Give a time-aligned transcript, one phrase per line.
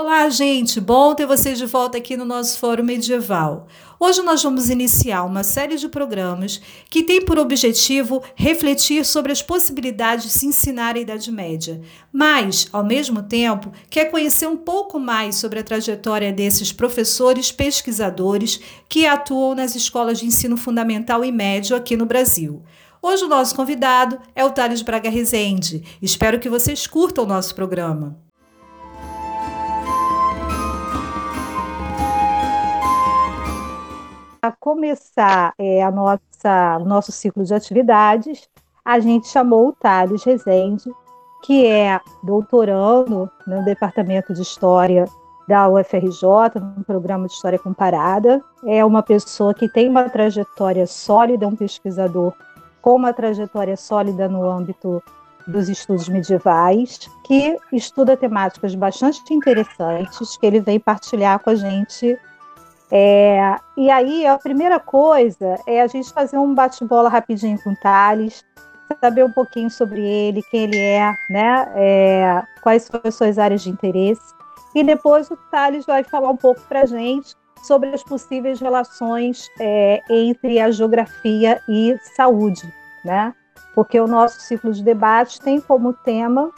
[0.00, 0.80] Olá, gente!
[0.80, 3.66] Bom ter vocês de volta aqui no nosso Fórum Medieval.
[3.98, 9.42] Hoje nós vamos iniciar uma série de programas que tem por objetivo refletir sobre as
[9.42, 11.80] possibilidades de se ensinar a Idade Média,
[12.12, 18.60] mas, ao mesmo tempo, quer conhecer um pouco mais sobre a trajetória desses professores pesquisadores
[18.88, 22.62] que atuam nas escolas de ensino fundamental e médio aqui no Brasil.
[23.02, 25.82] Hoje o nosso convidado é o Thales Braga Rezende.
[26.00, 28.27] Espero que vocês curtam o nosso programa.
[34.40, 38.48] Para começar é, a nossa, o nosso ciclo de atividades,
[38.84, 40.90] a gente chamou o Thales Rezende,
[41.42, 45.06] que é doutorando no Departamento de História
[45.48, 48.42] da UFRJ, no programa de História Comparada.
[48.64, 52.32] É uma pessoa que tem uma trajetória sólida, é um pesquisador
[52.80, 55.02] com uma trajetória sólida no âmbito
[55.46, 62.18] dos estudos medievais, que estuda temáticas bastante interessantes, que ele vem partilhar com a gente
[62.90, 67.76] é, e aí, a primeira coisa é a gente fazer um bate-bola rapidinho com o
[67.76, 68.44] Thales,
[69.00, 71.68] saber um pouquinho sobre ele, quem ele é, né?
[71.74, 74.34] É, quais são as suas áreas de interesse.
[74.74, 79.48] E depois o Thales vai falar um pouco para a gente sobre as possíveis relações
[79.60, 82.72] é, entre a geografia e saúde,
[83.04, 83.34] né?
[83.74, 86.50] Porque o nosso ciclo de debate tem como tema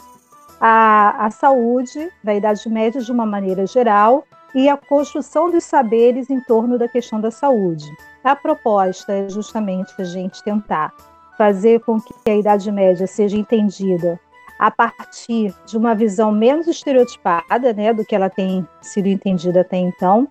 [0.61, 6.31] a, a saúde da Idade Média de uma maneira geral e a construção dos saberes
[6.31, 7.87] em torno da questão da saúde.
[8.23, 10.93] A proposta é justamente a gente tentar
[11.39, 14.21] fazer com que a Idade Média seja entendida
[14.59, 19.79] a partir de uma visão menos estereotipada né, do que ela tem sido entendida até
[19.79, 20.29] então.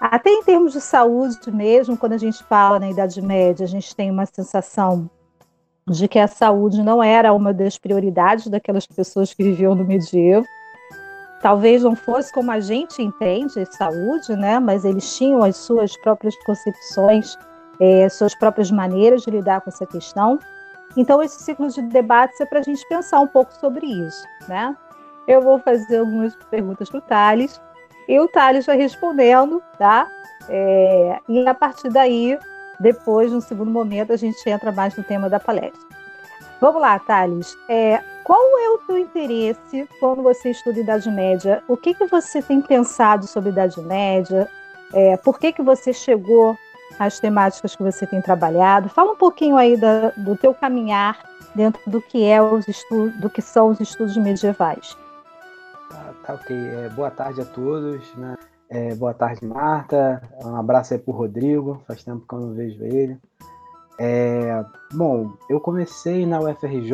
[0.00, 3.94] Até em termos de saúde mesmo, quando a gente fala na Idade Média, a gente
[3.94, 5.10] tem uma sensação
[5.86, 10.46] de que a saúde não era uma das prioridades daquelas pessoas que viviam no medievo
[11.42, 14.58] talvez não fosse como a gente entende saúde, né?
[14.58, 17.36] Mas eles tinham as suas próprias concepções,
[17.80, 20.38] é, suas próprias maneiras de lidar com essa questão.
[20.96, 24.74] Então, esse ciclo de debates é para a gente pensar um pouco sobre isso, né?
[25.26, 27.60] Eu vou fazer algumas perguntas para o Thales,
[28.08, 30.08] e o Thales vai respondendo, tá?
[30.48, 32.38] É, e a partir daí,
[32.78, 35.80] depois, no segundo momento, a gente entra mais no tema da palestra.
[36.60, 37.56] Vamos lá, Thales.
[37.68, 41.62] É, qual é o teu interesse quando você estuda Idade Média?
[41.68, 44.48] O que, que você tem pensado sobre Idade Média?
[44.92, 46.56] É, por que, que você chegou
[46.98, 48.88] às temáticas que você tem trabalhado?
[48.88, 51.18] Fala um pouquinho aí da, do teu caminhar
[51.54, 52.64] dentro do que é os
[53.20, 54.96] do que são os estudos medievais.
[55.90, 56.56] Ah, tá ok.
[56.56, 58.14] É, boa tarde a todos.
[58.14, 58.36] Né?
[58.68, 60.22] É, boa tarde, Marta.
[60.44, 61.82] Um abraço aí pro Rodrigo.
[61.86, 63.18] Faz tempo que eu não vejo ele.
[63.98, 66.92] É, bom, eu comecei na UFRJ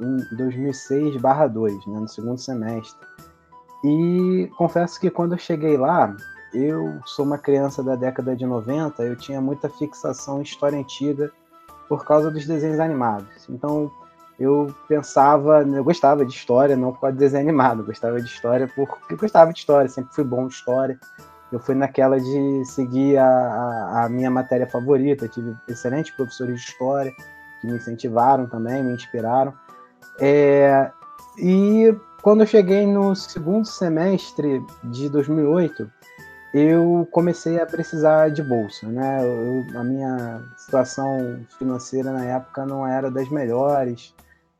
[0.00, 3.06] em 2006/2, né, no segundo semestre.
[3.84, 6.14] E confesso que quando eu cheguei lá,
[6.52, 11.30] eu sou uma criança da década de 90, eu tinha muita fixação em história antiga
[11.88, 13.48] por causa dos desenhos animados.
[13.48, 13.90] Então,
[14.38, 18.28] eu pensava, eu gostava de história, não por causa de desenho animado, eu gostava de
[18.28, 20.98] história porque eu gostava de história, sempre fui bom de história
[21.52, 25.26] eu fui naquela de seguir a, a, minha matéria favorita.
[25.26, 27.12] Tive excelentes professores de história
[27.60, 29.52] que me incentivaram também, me inspiraram.
[30.20, 30.90] É,
[31.38, 35.90] e quando eu cheguei no segundo semestre de 2008,
[36.52, 39.20] eu comecei a precisar de bolsa, né?
[39.24, 44.14] Eu, a minha situação financeira na época não era das melhores.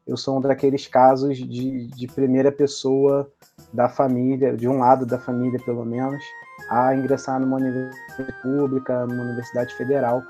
[0.07, 3.31] Eu sou um daqueles casos de, de primeira pessoa
[3.73, 6.23] da família, de um lado da família pelo menos,
[6.69, 10.23] a ingressar numa universidade pública, numa universidade federal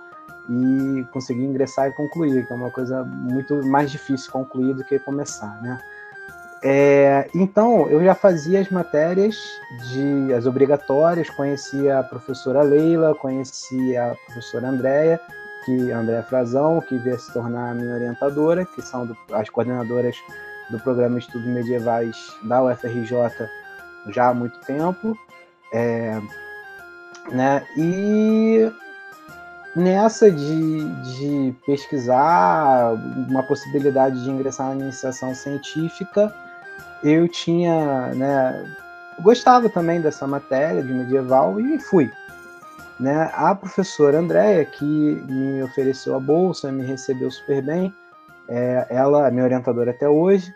[0.49, 4.99] e conseguir ingressar e concluir, que é uma coisa muito mais difícil concluir do que
[4.99, 5.79] começar, né?
[6.63, 9.37] É, então, eu já fazia as matérias
[9.89, 15.19] de as obrigatórias, conhecia a professora Leila, conhecia a professora Andréia,
[15.65, 20.17] que Andréa Frazão, que veio se tornar a minha orientadora, que são do, as coordenadoras
[20.71, 23.49] do programa de Estudos Medievais da UFRJ
[24.09, 25.17] já há muito tempo.
[25.73, 26.21] É,
[27.31, 27.67] né?
[27.77, 28.71] E
[29.75, 30.85] nessa de,
[31.17, 32.93] de pesquisar
[33.29, 36.35] uma possibilidade de ingressar na iniciação científica,
[37.03, 38.77] eu tinha, né,
[39.23, 42.11] gostava também dessa matéria de medieval e fui.
[42.99, 43.31] Né?
[43.35, 47.93] A professora Andréia, que me ofereceu a bolsa, me recebeu super bem,
[48.49, 50.53] é, ela é minha orientadora até hoje,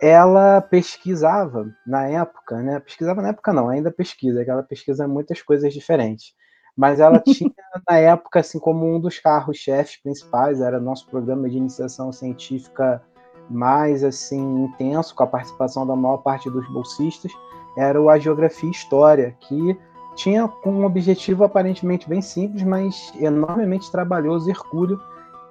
[0.00, 2.80] ela pesquisava na época, né?
[2.80, 6.34] Pesquisava na época não, ainda pesquisa, que ela pesquisa muitas coisas diferentes.
[6.80, 7.52] Mas ela tinha
[7.86, 13.02] na época assim como um dos carros-chefes principais, era nosso programa de iniciação científica
[13.50, 17.30] mais assim intenso, com a participação da maior parte dos bolsistas,
[17.76, 19.78] era o A Geografia e História, que
[20.16, 24.98] tinha um objetivo aparentemente bem simples, mas enormemente trabalhoso hercúleo,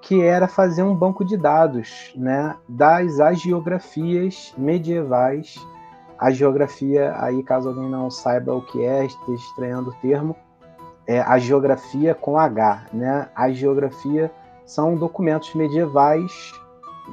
[0.01, 5.55] que era fazer um banco de dados né, das agiografias medievais.
[6.17, 10.35] A geografia, aí caso alguém não saiba o que é, esteja estranhando o termo,
[11.09, 12.83] é a geografia com H.
[12.93, 13.27] Né?
[13.35, 14.31] A geografia
[14.63, 16.53] são documentos medievais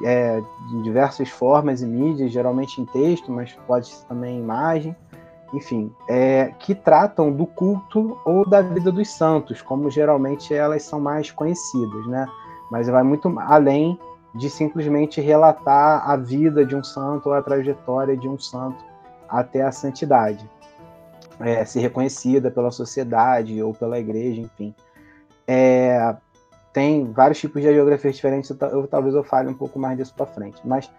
[0.04, 0.38] é,
[0.68, 4.94] de diversas formas e mídias, geralmente em texto, mas pode ser também em imagem,
[5.54, 11.00] enfim, é, que tratam do culto ou da vida dos santos, como geralmente elas são
[11.00, 12.26] mais conhecidas, né?
[12.70, 13.98] Mas vai muito além
[14.34, 18.84] de simplesmente relatar a vida de um santo ou a trajetória de um santo
[19.26, 20.46] até a santidade,
[21.40, 24.74] é, ser reconhecida pela sociedade ou pela igreja, enfim.
[25.46, 26.16] É,
[26.72, 30.14] tem vários tipos de geografias diferentes, eu, eu, talvez eu fale um pouco mais disso
[30.14, 30.60] para frente.
[30.64, 30.90] Mas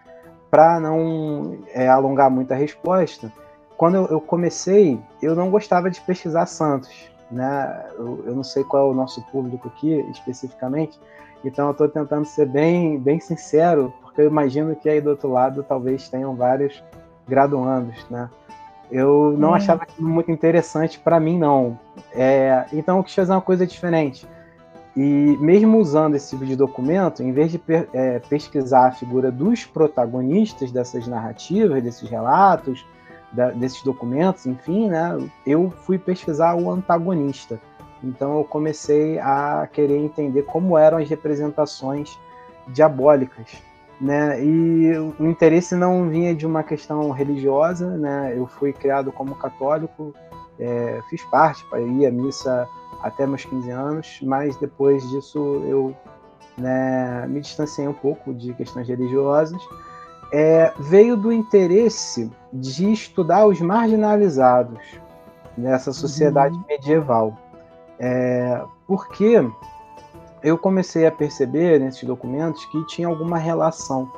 [0.50, 3.32] para não é, alongar muito a resposta,
[3.78, 7.86] quando eu, eu, comecei, eu não gostava de pesquisar santos, né?
[7.96, 11.00] Eu, eu, não sei qual é o nosso público aqui especificamente,
[11.44, 15.32] então eu estou tentando ser bem, bem sincero, porque eu imagino que aí do outro
[15.32, 16.84] lado talvez tenham vários
[17.28, 18.30] graduandos, né?
[18.92, 19.54] Eu não hum.
[19.54, 21.78] achava aquilo muito interessante para mim, não.
[22.14, 24.26] É, então eu quis fazer uma coisa diferente.
[24.96, 27.62] E mesmo usando esse tipo de documento, em vez de
[27.94, 32.84] é, pesquisar a figura dos protagonistas dessas narrativas, desses relatos,
[33.32, 37.60] da, desses documentos, enfim, né, eu fui pesquisar o antagonista.
[38.04, 42.18] Então eu comecei a querer entender como eram as representações
[42.68, 43.62] diabólicas,
[44.00, 44.44] né?
[44.44, 48.34] E o interesse não vinha de uma questão religiosa, né?
[48.36, 50.14] Eu fui criado como católico,
[50.60, 51.66] é, fiz parte,
[52.00, 52.68] ir à missa
[53.02, 55.96] até meus 15 anos, mas depois disso eu
[56.58, 59.62] né, me distanciei um pouco de questões religiosas.
[60.32, 65.00] É, veio do interesse de estudar os marginalizados
[65.58, 66.64] nessa sociedade uhum.
[66.68, 67.38] medieval.
[68.00, 69.44] É, porque
[70.44, 74.12] eu comecei a perceber nesses documentos que tinha alguma relação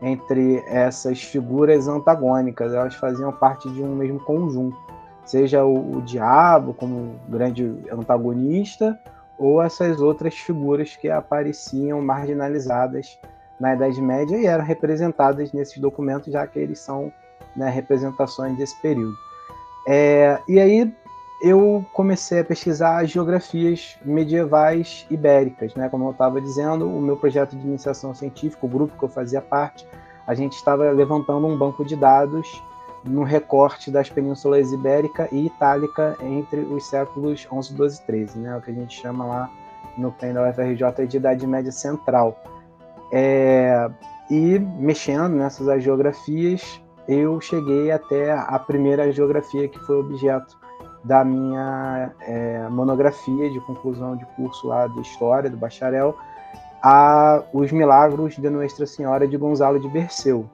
[0.00, 4.76] entre essas figuras antagônicas, elas faziam parte de um mesmo conjunto
[5.24, 8.98] seja o, o diabo como grande antagonista
[9.38, 13.18] ou essas outras figuras que apareciam marginalizadas
[13.58, 17.12] na Idade Média e eram representadas nesses documentos, já que eles são
[17.56, 19.14] né, representações desse período.
[19.86, 20.92] É, e aí
[21.42, 25.88] eu comecei a pesquisar as geografias medievais ibéricas, né?
[25.88, 29.40] Como eu estava dizendo, o meu projeto de iniciação científica, o grupo que eu fazia
[29.40, 29.84] parte,
[30.24, 32.62] a gente estava levantando um banco de dados
[33.04, 38.56] no recorte das penínsulas ibérica e itálica entre os séculos 11, 12 e 13, né?
[38.56, 39.50] o que a gente chama lá
[39.98, 42.40] no PEN da UFRJ de Idade Média Central.
[43.10, 43.90] É,
[44.30, 50.61] e mexendo nessas geografias, eu cheguei até a primeira geografia que foi objeto
[51.04, 56.16] da minha é, monografia de conclusão de curso lá de História do bacharel,
[56.82, 60.48] a Os Milagros de Nossa Senhora de Gonzalo de Berceu.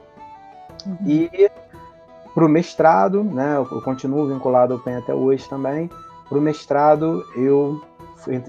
[0.87, 0.97] Uhum.
[1.07, 1.51] E
[2.35, 5.91] para o mestrado, né, eu continuo vinculado ao PEN até hoje também.
[6.29, 7.83] Para o mestrado, eu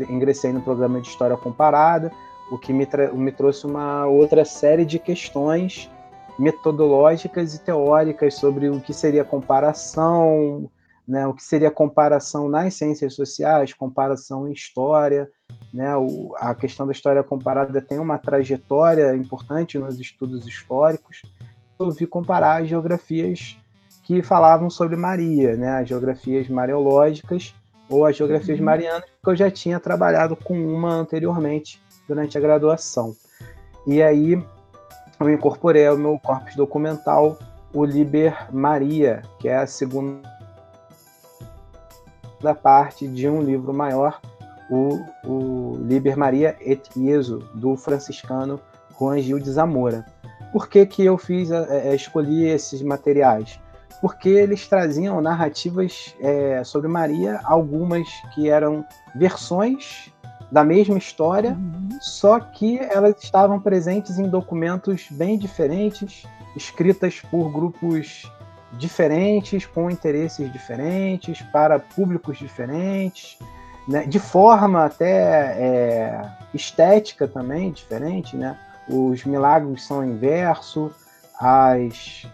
[0.09, 2.11] ingressei no programa de História Comparada,
[2.51, 5.89] o que me, me trouxe uma outra série de questões
[6.37, 10.69] metodológicas e teóricas sobre o que seria comparação,
[11.09, 15.27] né, o que seria comparação nas ciências sociais, comparação em história.
[15.73, 21.23] Né, o, a questão da história comparada tem uma trajetória importante nos estudos históricos.
[21.79, 23.57] Eu vi comparar as geografias
[24.03, 27.55] que falavam sobre Maria, né, as geografias mariológicas
[27.89, 28.65] ou as geografias uhum.
[28.65, 33.15] marianas, porque eu já tinha trabalhado com uma anteriormente durante a graduação.
[33.87, 34.39] E aí
[35.19, 37.35] eu incorporei ao meu corpus documental
[37.73, 40.38] o Liber Maria, que é a segunda
[42.55, 44.19] parte de um livro maior,
[44.69, 48.59] o, o Liber Maria et Ieso, do franciscano
[48.97, 50.05] Juan Gil de Zamora.
[50.51, 53.59] Por que, que eu fiz, é, escolhi esses materiais?
[54.01, 60.11] porque eles traziam narrativas é, sobre Maria, algumas que eram versões
[60.51, 61.89] da mesma história, uhum.
[62.01, 66.23] só que elas estavam presentes em documentos bem diferentes,
[66.55, 68.31] escritas por grupos
[68.73, 73.37] diferentes, com interesses diferentes, para públicos diferentes,
[73.87, 74.05] né?
[74.05, 76.21] de forma até é,
[76.53, 78.35] estética também diferente.
[78.35, 78.57] Né?
[78.87, 80.91] Os milagres são em verso,
[81.39, 82.27] as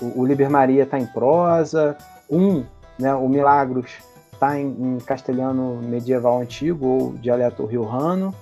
[0.00, 1.96] o, o Liber Maria está em prosa,
[2.30, 2.64] um,
[2.98, 3.90] né, o Milagros
[4.32, 8.34] está em, em, castelhano medieval antigo ou dialeto riojano,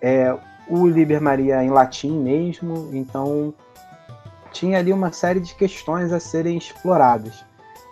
[0.00, 0.36] é,
[0.68, 3.54] o Liber Maria em latim mesmo, então
[4.54, 7.44] tinha ali uma série de questões a serem exploradas.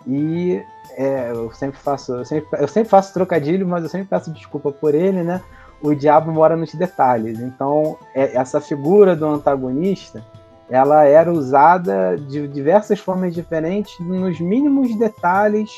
[0.07, 0.63] E
[0.97, 4.71] é, eu sempre faço, eu sempre, eu sempre faço trocadilho, mas eu sempre peço desculpa
[4.71, 5.41] por ele, né?
[5.81, 7.39] O diabo mora nos detalhes.
[7.39, 10.23] Então, é, essa figura do antagonista,
[10.69, 15.69] ela era usada de diversas formas diferentes, nos mínimos detalhes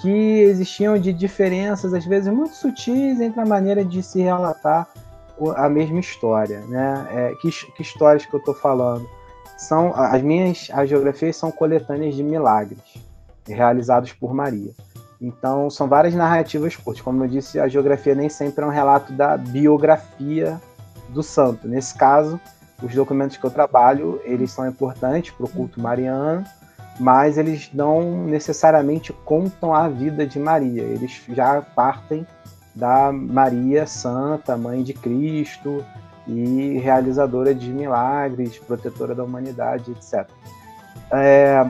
[0.00, 4.88] que existiam de diferenças, às vezes muito sutis, entre a maneira de se relatar
[5.56, 6.60] a mesma história.
[6.62, 7.06] Né?
[7.10, 9.06] É, que, que histórias que eu estou falando?
[9.56, 12.78] São, as minhas as geografias são coletâneas de milagres
[13.46, 14.72] realizados por Maria.
[15.20, 17.02] Então, são várias narrativas curtas.
[17.02, 20.60] Como eu disse, a geografia nem sempre é um relato da biografia
[21.10, 21.68] do santo.
[21.68, 22.38] Nesse caso,
[22.82, 26.44] os documentos que eu trabalho, eles são importantes para o culto mariano,
[26.98, 30.82] mas eles não necessariamente contam a vida de Maria.
[30.82, 32.26] Eles já partem
[32.74, 35.84] da Maria Santa, Mãe de Cristo
[36.26, 40.28] e realizadora de milagres, protetora da humanidade, etc.
[41.10, 41.68] É,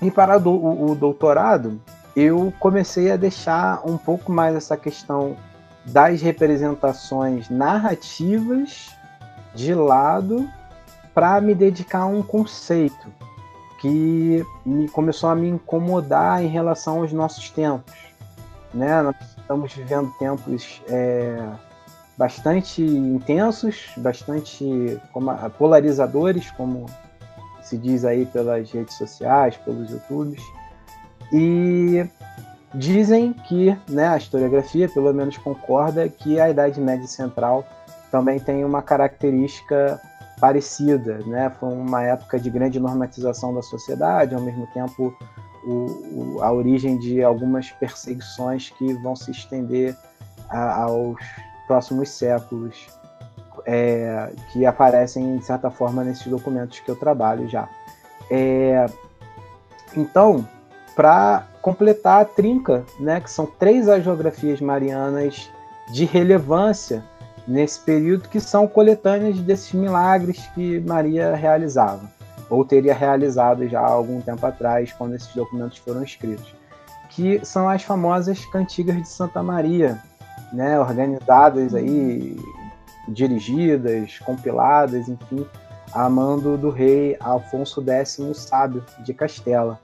[0.00, 1.80] e para o, o doutorado,
[2.14, 5.36] eu comecei a deixar um pouco mais essa questão
[5.84, 8.90] das representações narrativas
[9.54, 10.48] de lado
[11.14, 13.12] para me dedicar a um conceito
[13.80, 17.94] que me começou a me incomodar em relação aos nossos tempos.
[18.72, 19.02] Né?
[19.02, 21.42] Nós estamos vivendo tempos é,
[22.16, 25.00] bastante intensos, bastante
[25.58, 26.86] polarizadores, como
[27.62, 30.42] se diz aí pelas redes sociais, pelos YouTubes.
[31.32, 32.06] E
[32.74, 37.66] dizem que né, a historiografia, pelo menos, concorda que a Idade Média Central
[38.10, 40.00] também tem uma característica
[40.40, 41.18] parecida.
[41.26, 41.50] Né?
[41.58, 45.16] Foi uma época de grande normatização da sociedade, ao mesmo tempo
[45.64, 49.96] o, o, a origem de algumas perseguições que vão se estender
[50.48, 51.18] a, aos
[51.66, 52.86] próximos séculos
[53.64, 57.68] é, que aparecem, de certa forma, nesses documentos que eu trabalho já.
[58.30, 58.86] É,
[59.96, 60.46] então,
[60.94, 65.50] para completar a trinca, né, que são três agiografias marianas
[65.92, 67.02] de relevância
[67.46, 72.10] nesse período, que são coletâneas desses milagres que Maria realizava,
[72.50, 76.54] ou teria realizado já há algum tempo atrás, quando esses documentos foram escritos,
[77.10, 80.00] que são as famosas cantigas de Santa Maria,
[80.52, 82.36] né, organizadas aí
[83.08, 85.46] dirigidas, compiladas, enfim,
[85.92, 89.78] a mando do rei Alfonso X Sábio de Castela.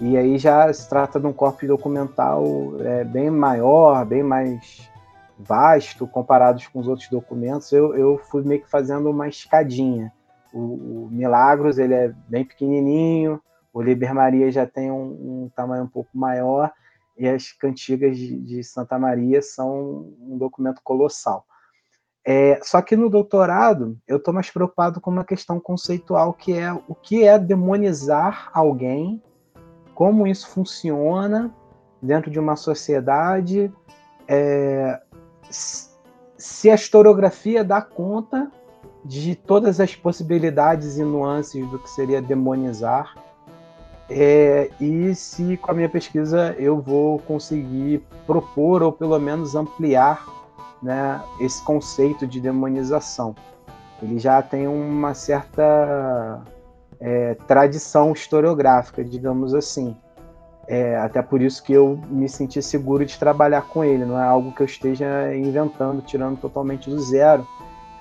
[0.00, 2.44] E aí já se trata de um corpo documental
[2.80, 4.90] é, bem maior, bem mais
[5.38, 7.70] vasto comparado com os outros documentos.
[7.72, 10.12] Eu, eu fui meio que fazendo uma escadinha.
[10.52, 13.40] O, o Milagros ele é bem pequenininho,
[13.72, 16.72] o Liber Maria já tem um, um tamanho um pouco maior
[17.16, 21.46] e as cantigas de, de Santa Maria são um documento colossal.
[22.26, 26.72] É, só que no doutorado eu estou mais preocupado com uma questão conceitual que é
[26.72, 29.22] o que é demonizar alguém,
[29.94, 31.54] como isso funciona
[32.00, 33.72] dentro de uma sociedade,
[34.26, 35.00] é,
[35.50, 38.50] se a historiografia dá conta
[39.04, 43.14] de todas as possibilidades e nuances do que seria demonizar,
[44.08, 50.26] é, e se com a minha pesquisa eu vou conseguir propor ou pelo menos ampliar
[50.82, 53.34] né, esse conceito de demonização.
[54.02, 56.42] Ele já tem uma certa
[57.00, 59.96] é, tradição historiográfica, digamos assim.
[60.66, 64.04] É, até por isso que eu me senti seguro de trabalhar com ele.
[64.04, 67.46] Não é algo que eu esteja inventando, tirando totalmente do zero.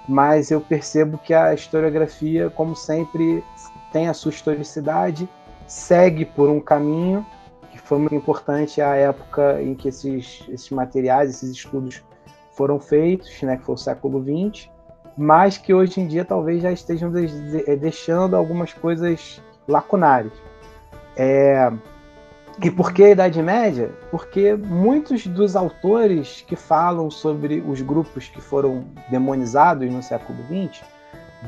[0.08, 3.42] Mas eu percebo que a historiografia, como sempre,
[3.94, 5.30] tem a sua historicidade,
[5.74, 7.26] segue por um caminho
[7.72, 12.04] que foi muito importante à época em que esses, esses materiais, esses estudos
[12.52, 14.70] foram feitos, né, que foi o século XX,
[15.18, 20.32] mas que hoje em dia talvez já estejam eh, deixando algumas coisas lacunares.
[21.18, 21.72] É...
[22.64, 23.90] E por que a Idade Média?
[24.12, 30.84] Porque muitos dos autores que falam sobre os grupos que foram demonizados no século XX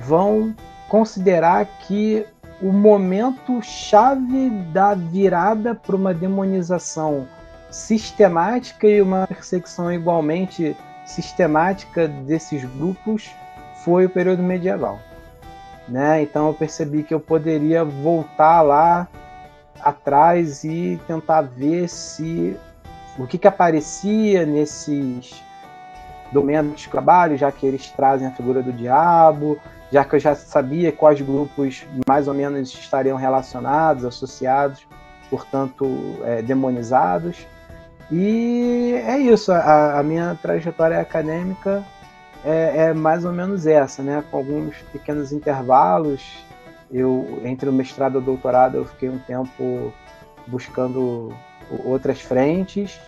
[0.01, 0.55] vão
[0.89, 2.25] considerar que
[2.61, 7.27] o momento chave da virada para uma demonização
[7.69, 13.29] sistemática e uma perseguição igualmente sistemática desses grupos
[13.83, 14.99] foi o período medieval.
[15.87, 16.23] Né?
[16.23, 19.07] Então eu percebi que eu poderia voltar lá
[19.81, 22.57] atrás e tentar ver se
[23.19, 25.43] o que, que aparecia nesses
[26.31, 29.59] documentos de trabalho, já que eles trazem a figura do diabo,
[29.91, 34.85] já que eu já sabia quais grupos mais ou menos estariam relacionados, associados,
[35.29, 37.47] portanto, é, demonizados.
[38.11, 41.83] E é isso, a, a minha trajetória acadêmica
[42.43, 44.23] é, é, mais ou menos essa, né?
[44.29, 46.45] Com alguns pequenos intervalos.
[46.91, 49.91] Eu entre o mestrado e o doutorado eu fiquei um tempo
[50.45, 51.33] buscando
[51.83, 52.99] outras frentes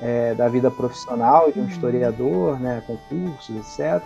[0.00, 1.68] é, da vida profissional de um uhum.
[1.68, 4.02] historiador, né, concursos, etc.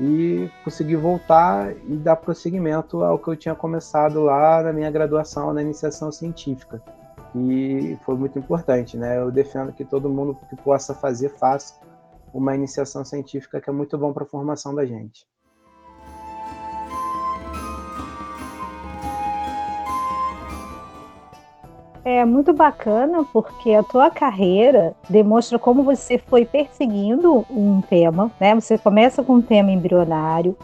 [0.00, 5.52] E consegui voltar e dar prosseguimento ao que eu tinha começado lá na minha graduação
[5.52, 6.82] na iniciação científica.
[7.34, 9.18] E foi muito importante, né?
[9.18, 11.78] Eu defendo que todo mundo que possa fazer faça
[12.32, 15.26] uma iniciação científica que é muito bom para a formação da gente.
[22.02, 28.54] É muito bacana porque a tua carreira demonstra como você foi perseguindo um tema, né?
[28.54, 30.56] Você começa com um tema embrionário,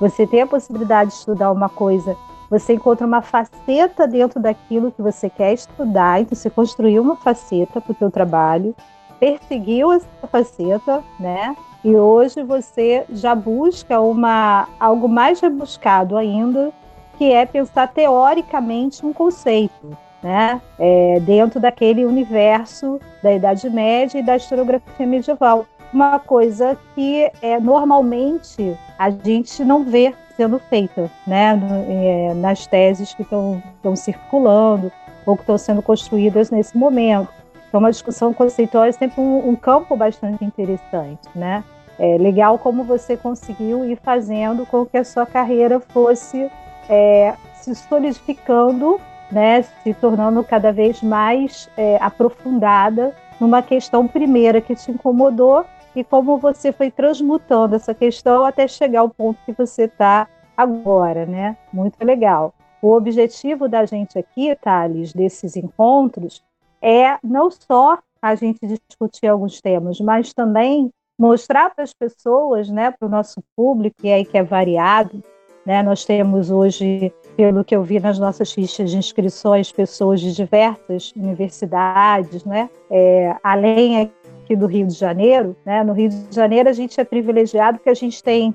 [0.00, 2.16] você tem a possibilidade de estudar uma coisa,
[2.50, 7.80] você encontra uma faceta dentro daquilo que você quer estudar, então você construiu uma faceta
[7.80, 8.74] para o teu trabalho,
[9.20, 11.54] perseguiu essa faceta, né?
[11.84, 16.72] E hoje você já busca uma algo mais rebuscado ainda,
[17.16, 20.60] que é pensar teoricamente um conceito né?
[20.78, 25.66] É, dentro daquele universo da Idade Média e da historiografia medieval.
[25.92, 31.60] Uma coisa que é, normalmente a gente não vê sendo feita né?
[31.88, 33.62] É, nas teses que estão
[33.96, 34.92] circulando
[35.26, 37.28] ou que estão sendo construídas nesse momento.
[37.68, 41.62] Então, uma discussão conceitual é sempre um, um campo bastante interessante, né?
[41.98, 46.50] É legal como você conseguiu ir fazendo com que a sua carreira fosse
[46.88, 48.98] é, se solidificando
[49.30, 56.04] né, se tornando cada vez mais é, aprofundada numa questão primeira que te incomodou e
[56.04, 61.56] como você foi transmutando essa questão até chegar ao ponto que você está agora, né?
[61.72, 62.54] Muito legal.
[62.82, 66.42] O objetivo da gente aqui, Thales, desses encontros,
[66.80, 72.90] é não só a gente discutir alguns temas, mas também mostrar para as pessoas, né,
[72.90, 75.22] para o nosso público, e aí que é variado,
[75.66, 75.82] né?
[75.82, 81.10] Nós temos hoje pelo que eu vi nas nossas fichas de inscrições, pessoas de diversas
[81.16, 82.68] universidades, né?
[82.90, 85.82] É, além aqui do Rio de Janeiro, né?
[85.82, 88.54] No Rio de Janeiro a gente é privilegiado porque a gente tem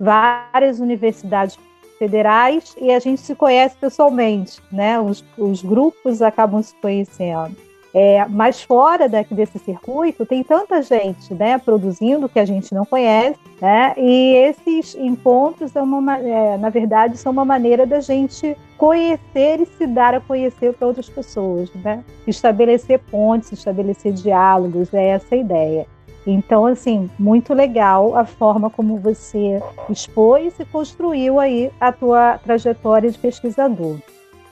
[0.00, 1.58] várias universidades
[1.98, 4.98] federais e a gente se conhece pessoalmente, né?
[4.98, 7.54] Os, os grupos acabam se conhecendo.
[7.94, 12.84] É, mas fora daqui desse circuito tem tanta gente né, produzindo que a gente não
[12.84, 18.56] conhece, né, e esses encontros, é uma, é, na verdade, são uma maneira da gente
[18.76, 22.04] conhecer e se dar a conhecer para outras pessoas, né?
[22.26, 25.86] estabelecer pontes, estabelecer diálogos, é essa a ideia.
[26.26, 33.10] Então, assim, muito legal a forma como você expôs e construiu aí a tua trajetória
[33.10, 33.98] de pesquisador.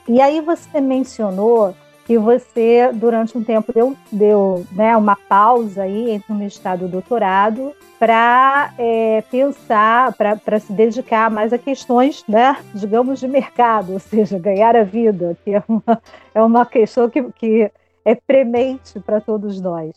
[0.06, 1.74] E aí você mencionou
[2.06, 6.84] que você, durante um tempo, deu, deu né, uma pausa aí entre o mestrado e
[6.84, 13.92] o doutorado para é, pensar, para se dedicar mais a questões, né, digamos, de mercado,
[13.92, 16.02] ou seja, ganhar a vida, que é uma,
[16.34, 17.70] é uma questão que, que
[18.04, 19.92] é premente para todos nós.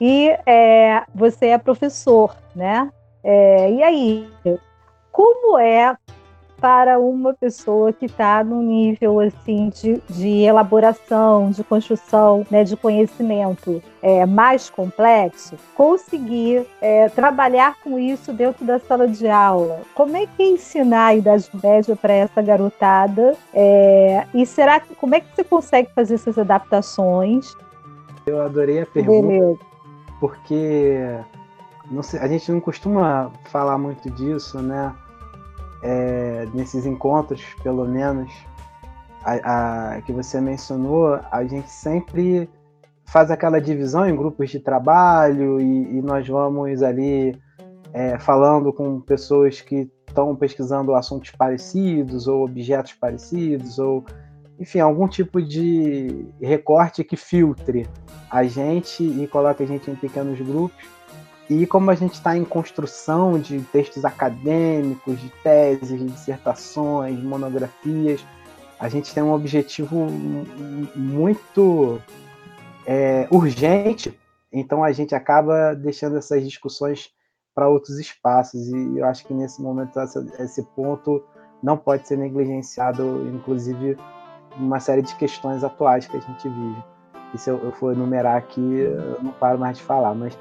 [0.00, 2.90] E é, você é professor, né?
[3.22, 4.28] É, e aí,
[5.12, 5.96] como é
[6.64, 12.74] para uma pessoa que está num nível assim de, de, elaboração, de construção, né, de
[12.74, 19.82] conhecimento é, mais complexo, conseguir é, trabalhar com isso dentro da sala de aula.
[19.94, 23.36] Como é que é ensinar a Idade Média para essa garotada?
[23.52, 27.54] É, e será que como é que você consegue fazer essas adaptações?
[28.24, 29.58] Eu adorei a pergunta, Beleza.
[30.18, 30.98] porque
[32.02, 34.94] sei, a gente não costuma falar muito disso, né?
[35.84, 38.32] É, nesses encontros, pelo menos,
[39.22, 42.48] a, a, que você mencionou, a gente sempre
[43.04, 47.38] faz aquela divisão em grupos de trabalho e, e nós vamos ali
[47.92, 54.04] é, falando com pessoas que estão pesquisando assuntos parecidos ou objetos parecidos ou
[54.58, 57.86] enfim algum tipo de recorte que filtre
[58.30, 60.86] a gente e coloque a gente em pequenos grupos
[61.48, 68.24] e como a gente está em construção de textos acadêmicos, de teses, de dissertações, monografias,
[68.78, 70.06] a gente tem um objetivo
[70.96, 72.00] muito
[72.86, 74.18] é, urgente,
[74.52, 77.10] então a gente acaba deixando essas discussões
[77.54, 81.22] para outros espaços, e eu acho que nesse momento essa, esse ponto
[81.62, 83.96] não pode ser negligenciado, inclusive
[84.56, 86.84] uma série de questões atuais que a gente vive.
[87.32, 90.36] E se eu, eu for enumerar aqui, eu não paro mais de falar, mas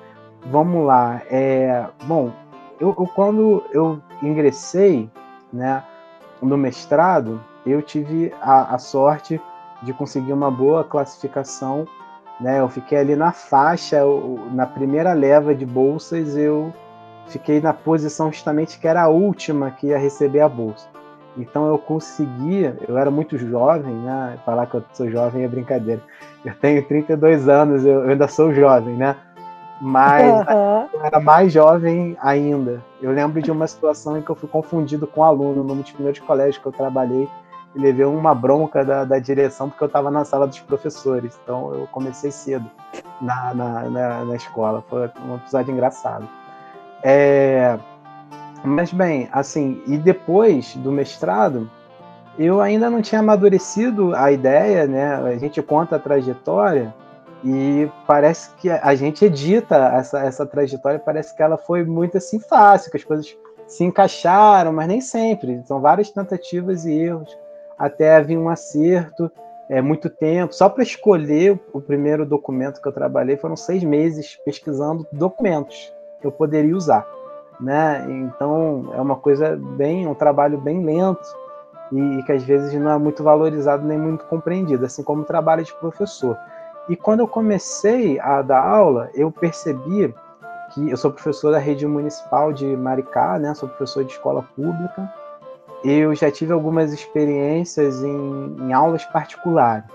[0.46, 1.22] Vamos lá.
[1.30, 2.32] É, bom,
[2.80, 5.10] eu, eu, quando eu ingressei
[5.52, 5.84] né,
[6.42, 9.40] no mestrado, eu tive a, a, sorte
[9.82, 11.88] de conseguir uma boa classificação.
[12.42, 12.60] Né?
[12.60, 16.74] Eu fiquei ali na faixa, eu, na primeira leva de bolsas, eu
[17.28, 20.88] fiquei na posição justamente que era a última que ia receber a bolsa.
[21.38, 24.38] Então eu conseguia, eu era muito jovem, né?
[24.46, 26.02] Falar que eu sou jovem é brincadeira.
[26.46, 29.16] Eu tenho 32 anos, eu, ainda sou jovem, né?
[29.86, 30.88] Mas uhum.
[30.94, 32.82] eu era mais jovem ainda.
[33.02, 36.14] Eu lembro de uma situação em que eu fui confundido com um aluno no primeiro
[36.14, 37.28] de colégio que eu trabalhei
[37.76, 41.38] e levei uma bronca da, da direção porque eu estava na sala dos professores.
[41.44, 42.66] Então eu comecei cedo
[43.20, 44.82] na, na, na, na escola.
[44.90, 46.30] Foi um episódio engraçado.
[47.04, 47.78] É,
[48.64, 51.70] mas bem, assim, e depois do mestrado,
[52.40, 55.16] eu ainda não tinha amadurecido a ideia, né?
[55.16, 56.96] A gente conta a trajetória
[57.44, 62.40] e parece que a gente edita essa, essa trajetória, parece que ela foi muito assim
[62.40, 65.62] fácil, que as coisas se encaixaram, mas nem sempre.
[65.66, 67.38] São várias tentativas e erros
[67.78, 69.32] até vir um acerto.
[69.70, 70.54] É muito tempo.
[70.54, 76.28] Só para escolher o primeiro documento que eu trabalhei foram seis meses pesquisando documentos que
[76.28, 77.08] eu poderia usar
[77.60, 78.06] né?
[78.10, 81.26] Então é uma coisa bem, um trabalho bem lento
[81.92, 85.64] e, que às vezes não é muito valorizado nem muito compreendido, assim como o trabalho
[85.64, 86.38] de professor.
[86.90, 90.14] E quando eu comecei a dar aula, eu percebi
[90.74, 93.54] que eu sou professor da rede municipal de Maricá, né?
[93.54, 95.12] Sou professor de escola pública.
[95.84, 99.86] Eu já tive algumas experiências em, em aulas particulares,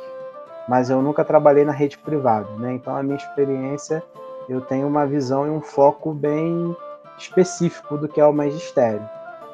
[0.68, 2.74] mas eu nunca trabalhei na rede privada, né?
[2.74, 4.03] Então a minha experiência,
[4.48, 6.74] eu tenho uma visão e um foco bem
[7.18, 9.07] específico do que é o magistério.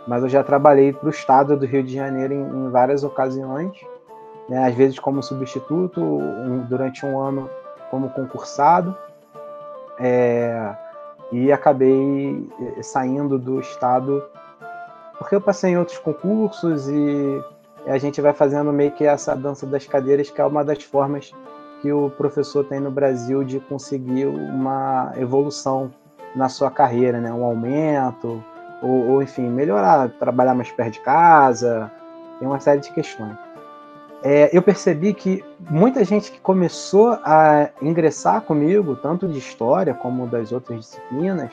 [0.06, 3.72] Mas eu já trabalhei para o estado do Rio de Janeiro em, em várias ocasiões,
[4.48, 4.66] né?
[4.66, 7.50] às vezes como substituto, um, durante um ano
[7.90, 8.96] como concursado,
[9.98, 10.74] é,
[11.30, 14.22] e acabei eh, saindo do estado
[15.18, 17.42] porque eu passei em outros concursos e
[17.86, 21.32] a gente vai fazendo meio que essa dança das cadeiras, que é uma das formas
[21.80, 25.90] que o professor tem no Brasil de conseguir uma evolução
[26.34, 27.32] na sua carreira, né?
[27.32, 28.42] Um aumento,
[28.82, 31.90] ou, ou enfim, melhorar, trabalhar mais perto de casa,
[32.38, 33.36] tem uma série de questões.
[34.26, 40.26] É, eu percebi que muita gente que começou a ingressar comigo, tanto de história como
[40.26, 41.50] das outras disciplinas,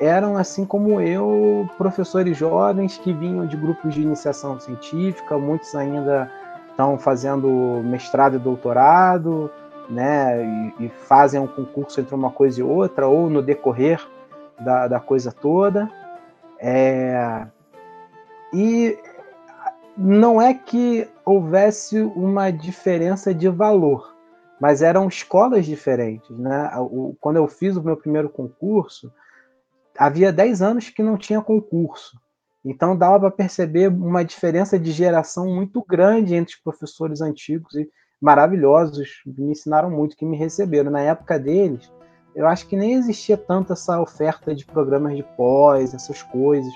[0.00, 6.28] eram, assim como eu, professores jovens que vinham de grupos de iniciação científica, muitos ainda
[6.68, 7.48] estão fazendo
[7.84, 9.48] mestrado e doutorado,
[9.88, 10.42] né,
[10.80, 14.04] e, e, fazem um concurso entre uma coisa e outra, ou no decorrer
[14.58, 15.88] da, da coisa toda.
[16.58, 17.46] É,
[18.52, 18.98] e
[20.02, 24.16] não é que houvesse uma diferença de valor,
[24.58, 26.30] mas eram escolas diferentes.
[26.38, 26.70] Né?
[27.20, 29.12] Quando eu fiz o meu primeiro concurso,
[29.98, 32.18] havia 10 anos que não tinha concurso.
[32.64, 37.86] Então dava para perceber uma diferença de geração muito grande entre os professores antigos e
[38.18, 40.90] maravilhosos, me ensinaram muito, que me receberam.
[40.90, 41.92] Na época deles,
[42.34, 46.72] eu acho que nem existia tanto essa oferta de programas de pós, essas coisas.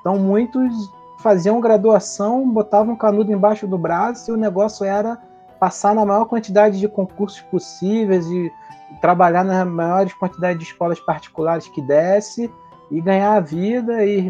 [0.00, 0.74] Então muitos
[1.18, 5.18] faziam graduação, botavam canudo embaixo do braço e o negócio era
[5.58, 8.52] passar na maior quantidade de concursos possíveis e
[9.00, 12.50] trabalhar na maior quantidade de escolas particulares que desse
[12.90, 14.28] e ganhar a vida e,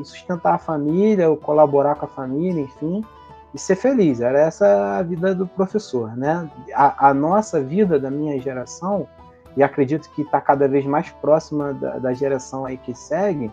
[0.00, 3.04] e sustentar a família, ou colaborar com a família, enfim
[3.54, 4.20] e ser feliz.
[4.20, 6.48] Era essa a vida do professor, né?
[6.74, 9.06] A, a nossa vida da minha geração,
[9.56, 13.50] e acredito que está cada vez mais próxima da, da, geração aí que segue,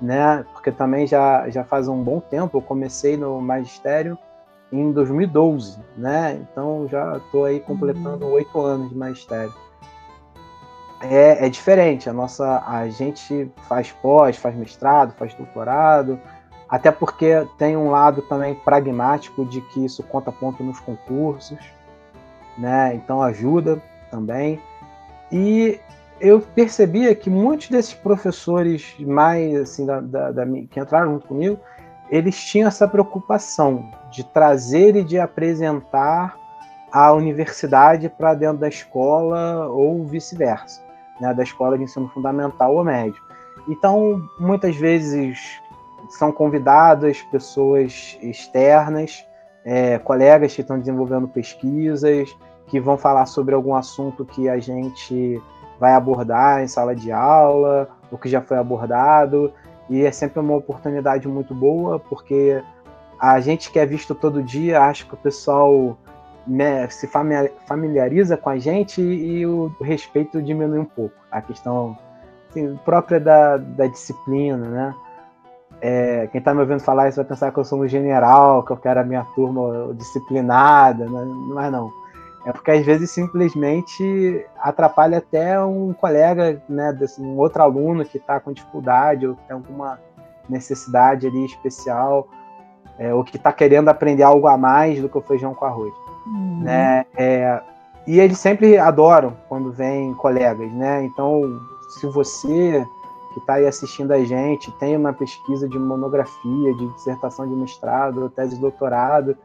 [0.00, 0.44] né?
[0.52, 4.18] Porque também já, já faz um bom tempo, eu comecei no magistério
[4.72, 6.40] em 2012, né?
[6.40, 8.32] Então já estou aí completando uhum.
[8.32, 8.64] oito uhum.
[8.64, 9.54] anos de magistério.
[11.00, 16.18] É, é diferente, a nossa, a gente faz pós, faz mestrado, faz doutorado,
[16.68, 21.58] até porque tem um lado também pragmático de que isso conta ponto nos concursos,
[22.58, 22.94] né?
[22.94, 23.80] Então ajuda
[24.10, 24.60] também.
[25.30, 25.80] E
[26.20, 31.58] eu percebia que muitos desses professores mais assim da, da, da, que entraram junto comigo,
[32.10, 36.36] eles tinham essa preocupação de trazer e de apresentar
[36.90, 40.82] a universidade para dentro da escola ou vice-versa,
[41.20, 43.22] né, da escola de ensino fundamental ou médio.
[43.68, 45.38] Então, muitas vezes
[46.08, 49.24] são convidadas pessoas externas,
[49.64, 52.34] é, colegas que estão desenvolvendo pesquisas,
[52.66, 55.42] que vão falar sobre algum assunto que a gente
[55.78, 59.52] vai abordar em sala de aula, ou que já foi abordado,
[59.88, 62.62] e é sempre uma oportunidade muito boa, porque
[63.18, 65.98] a gente que é visto todo dia, acho que o pessoal
[66.46, 67.08] né, se
[67.66, 71.14] familiariza com a gente e o respeito diminui um pouco.
[71.30, 71.96] A questão
[72.48, 74.94] assim, própria da, da disciplina, né?
[75.80, 78.72] É, quem está me ouvindo falar isso vai pensar que eu sou um general, que
[78.72, 81.24] eu quero a minha turma disciplinada, né?
[81.54, 81.90] mas não.
[82.48, 88.40] É porque às vezes simplesmente atrapalha até um colega, né, um outro aluno que está
[88.40, 90.00] com dificuldade ou tem alguma
[90.48, 92.26] necessidade ali especial.
[92.98, 95.94] é, ou que está querendo aprender algo a mais do que o feijão com arroz.
[96.26, 96.62] Uhum.
[96.62, 97.06] Né?
[97.16, 97.60] É,
[98.06, 101.04] e eles sempre adoram quando vêm colegas, né?
[101.04, 102.84] Então, se você
[103.34, 108.22] que está aí assistindo a gente tem uma pesquisa de monografia, de dissertação de mestrado,
[108.22, 109.36] ou tese de doutorado,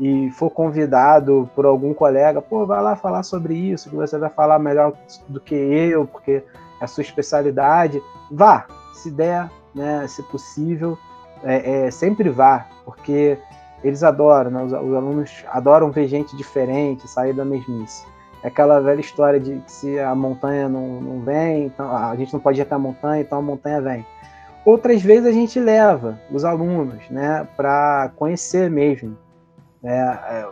[0.00, 4.30] e for convidado por algum colega, pô, vai lá falar sobre isso, que você vai
[4.30, 4.94] falar melhor
[5.28, 6.42] do que eu, porque
[6.80, 10.96] é a sua especialidade, vá, se der, né, se possível,
[11.44, 13.36] é, é, sempre vá, porque
[13.84, 14.62] eles adoram, né?
[14.62, 18.06] os, os, alunos adoram ver gente diferente, sair da mesmice.
[18.42, 22.32] É aquela velha história de que se a montanha não, não vem, então a gente
[22.32, 24.06] não pode ir até a montanha, então a montanha vem.
[24.64, 29.14] Outras vezes a gente leva os alunos né, para conhecer mesmo.
[29.82, 30.48] É, é,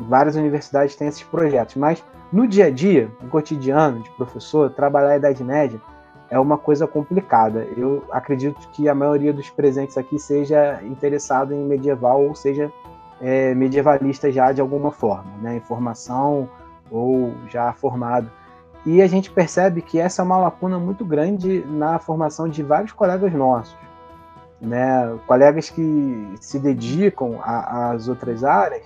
[0.00, 5.10] várias universidades têm esses projetos, mas no dia a dia, no cotidiano de professor, trabalhar
[5.10, 5.80] a Idade Média
[6.30, 7.66] é uma coisa complicada.
[7.76, 12.72] Eu acredito que a maioria dos presentes aqui seja interessado em medieval ou seja
[13.20, 15.56] é, medievalista já de alguma forma, né?
[15.56, 16.48] Informação
[16.90, 18.30] ou já formado.
[18.86, 22.92] E a gente percebe que essa é uma lacuna muito grande na formação de vários
[22.92, 23.76] colegas nossos,
[24.60, 25.18] né?
[25.26, 28.82] Colegas que se dedicam às outras áreas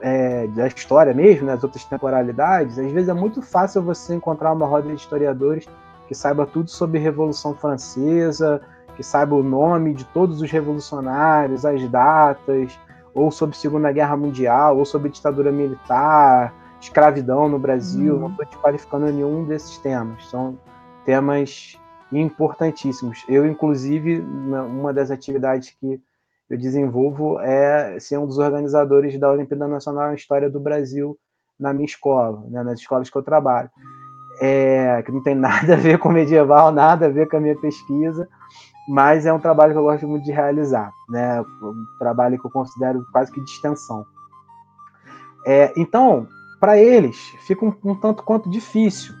[0.00, 1.60] é, da história mesmo, nas né?
[1.62, 2.78] outras temporalidades.
[2.78, 5.66] Às vezes é muito fácil você encontrar uma roda de historiadores
[6.08, 8.60] que saiba tudo sobre Revolução Francesa,
[8.96, 12.78] que saiba o nome de todos os revolucionários, as datas,
[13.14, 18.14] ou sobre Segunda Guerra Mundial, ou sobre ditadura militar, escravidão no Brasil.
[18.14, 18.20] Uhum.
[18.20, 20.26] Não estou te qualificando nenhum desses temas.
[20.28, 20.58] São
[21.04, 21.78] temas
[22.12, 23.24] importantíssimos.
[23.28, 26.00] Eu, inclusive, uma das atividades que
[26.50, 31.18] eu desenvolvo é ser um dos organizadores da Olimpíada Nacional em História do Brasil
[31.58, 33.70] na minha escola, né, nas escolas que eu trabalho
[34.40, 37.56] é, que não tem nada a ver com medieval, nada a ver com a minha
[37.56, 38.28] pesquisa,
[38.88, 41.40] mas é um trabalho que eu gosto muito de realizar, né?
[41.40, 44.04] Um trabalho que eu considero quase que de extensão.
[45.46, 46.26] É, então,
[46.60, 49.14] para eles, fica um, um, tanto quanto difícil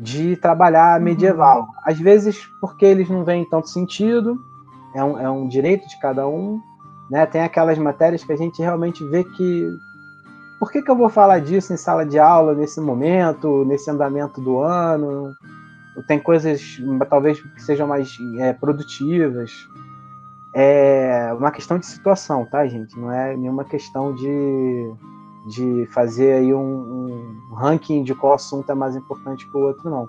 [0.00, 1.04] de trabalhar uhum.
[1.04, 1.60] medieval.
[1.60, 1.68] Uhum.
[1.84, 4.40] Às vezes, porque eles não veem tanto sentido,
[4.94, 6.58] é um, é um direito de cada um,
[7.10, 7.26] né?
[7.26, 9.68] Tem aquelas matérias que a gente realmente vê que
[10.58, 14.40] por que, que eu vou falar disso em sala de aula nesse momento, nesse andamento
[14.40, 15.34] do ano?
[16.06, 19.52] Tem coisas talvez que sejam mais é, produtivas.
[20.54, 22.98] É uma questão de situação, tá, gente?
[22.98, 24.92] Não é nenhuma questão de,
[25.46, 29.88] de fazer aí um, um ranking de qual assunto é mais importante que o outro,
[29.88, 30.08] não.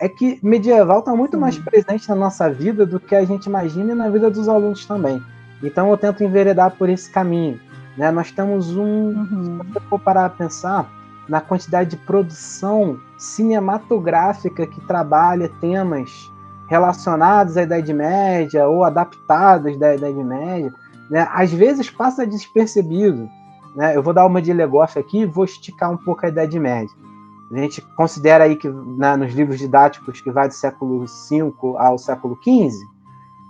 [0.00, 3.92] É que medieval está muito mais presente na nossa vida do que a gente imagina
[3.92, 5.22] e na vida dos alunos também.
[5.62, 7.60] Então eu tento enveredar por esse caminho
[7.96, 8.10] né?
[8.10, 9.44] Nós temos um, uhum.
[9.44, 10.90] se você for parar a pensar,
[11.28, 16.30] na quantidade de produção cinematográfica que trabalha temas
[16.68, 20.72] relacionados à Idade Média ou adaptados da Idade Média,
[21.08, 21.26] né?
[21.32, 23.28] às vezes passa despercebido.
[23.74, 23.96] Né?
[23.96, 26.94] Eu vou dar uma de Legoff aqui e vou esticar um pouco a Idade Média.
[27.52, 31.98] A gente considera aí que né, nos livros didáticos que vai do século V ao
[31.98, 32.74] século XV,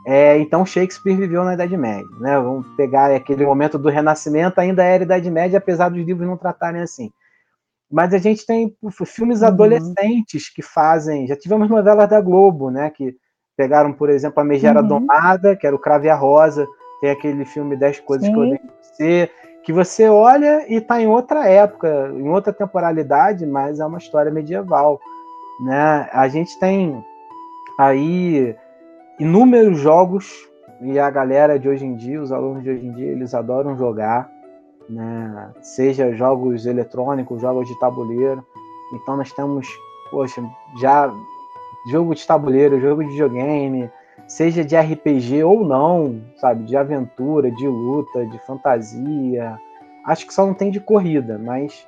[0.07, 2.39] é, então Shakespeare viveu na Idade Média, né?
[2.39, 6.83] Vamos pegar aquele momento do Renascimento, ainda era Idade Média, apesar dos livros não tratarem
[6.83, 7.11] assim.
[7.91, 9.49] Mas a gente tem filmes uhum.
[9.49, 11.27] adolescentes que fazem.
[11.27, 12.91] Já tivemos novelas da Globo, né?
[12.91, 13.17] Que
[13.57, 14.89] pegaram, por exemplo, a Megera uhum.
[14.89, 16.67] Domada, que era o Crave a Rosa,
[17.01, 18.33] tem aquele filme 10 Coisas Sim.
[18.33, 19.31] que eu odeio você,
[19.65, 24.31] que você olha e está em outra época, em outra temporalidade, mas é uma história
[24.31, 25.01] medieval.
[25.61, 26.09] Né?
[26.13, 27.03] A gente tem
[27.79, 28.55] aí
[29.19, 30.31] inúmeros jogos
[30.81, 33.77] e a galera de hoje em dia, os alunos de hoje em dia, eles adoram
[33.77, 34.31] jogar,
[34.89, 35.51] né?
[35.63, 38.45] Seja jogos eletrônicos, jogos de tabuleiro.
[38.93, 39.67] Então nós temos,
[40.11, 40.43] poxa,
[40.79, 41.11] já
[41.87, 43.91] jogo de tabuleiro, jogo de videogame,
[44.27, 49.59] seja de RPG ou não, sabe, de aventura, de luta, de fantasia.
[50.07, 51.87] Acho que só não tem de corrida, mas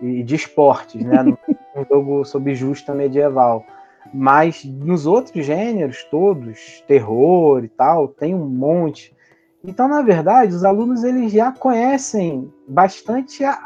[0.00, 1.24] e de esportes, né?
[1.76, 3.64] um jogo sob justa medieval.
[4.12, 9.14] Mas nos outros gêneros todos, terror e tal, tem um monte.
[9.62, 13.58] Então, na verdade, os alunos eles já conhecem bastante a,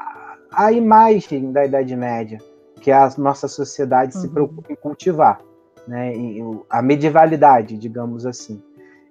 [0.53, 2.39] a imagem da Idade Média,
[2.81, 4.21] que a nossa sociedade uhum.
[4.23, 5.41] se preocupa em cultivar,
[5.89, 6.13] né?
[6.69, 8.63] a medievalidade, digamos assim.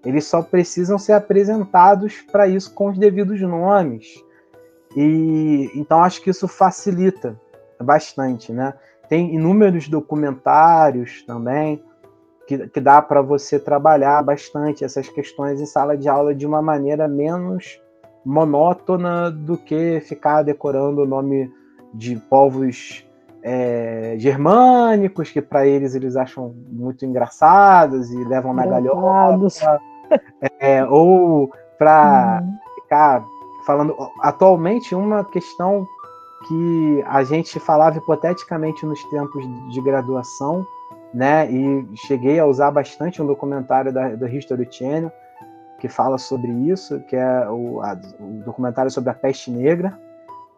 [0.05, 4.23] Eles só precisam ser apresentados para isso com os devidos nomes.
[4.95, 7.39] E então acho que isso facilita
[7.81, 8.73] bastante, né?
[9.09, 11.83] Tem inúmeros documentários também
[12.47, 16.61] que, que dá para você trabalhar bastante essas questões em sala de aula de uma
[16.61, 17.81] maneira menos
[18.23, 21.51] monótona do que ficar decorando o nome
[21.93, 23.06] de povos
[23.49, 29.79] é, germânicos que para eles eles acham muito engraçados e levam na galhofa,
[30.59, 32.57] é, ou para hum.
[32.75, 33.23] ficar
[33.65, 33.95] falando.
[34.21, 35.87] Atualmente, uma questão
[36.45, 40.67] que a gente falava hipoteticamente nos tempos de graduação,
[41.13, 41.49] né?
[41.49, 45.11] E cheguei a usar bastante um documentário da, do History Channel
[45.79, 49.97] que fala sobre isso, que é o, a, o documentário sobre a peste negra,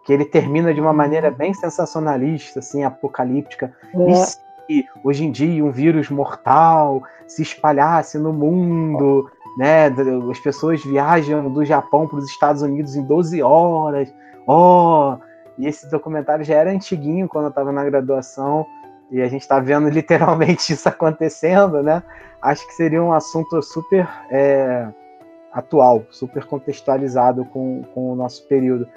[0.09, 3.71] que ele termina de uma maneira bem sensacionalista, assim, apocalíptica.
[3.93, 4.09] É.
[4.09, 9.85] E se hoje em dia um vírus mortal se espalhasse no mundo, né?
[10.31, 14.11] As pessoas viajam do Japão para os Estados Unidos em 12 horas.
[14.47, 15.15] Oh!
[15.59, 18.65] E esse documentário já era antiguinho quando eu estava na graduação
[19.11, 22.01] e a gente está vendo literalmente isso acontecendo, né?
[22.41, 24.87] Acho que seria um assunto super é,
[25.53, 28.89] atual, super contextualizado com, com o nosso período.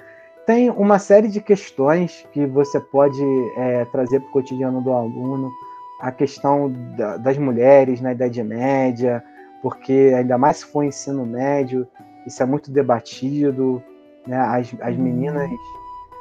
[0.45, 3.23] Tem uma série de questões que você pode
[3.55, 5.49] é, trazer para o cotidiano do aluno,
[5.99, 9.23] a questão da, das mulheres na Idade Média,
[9.61, 11.87] porque ainda mais se for ensino médio,
[12.27, 13.81] isso é muito debatido,
[14.27, 14.37] né?
[14.37, 15.01] as, as uhum.
[15.01, 15.49] meninas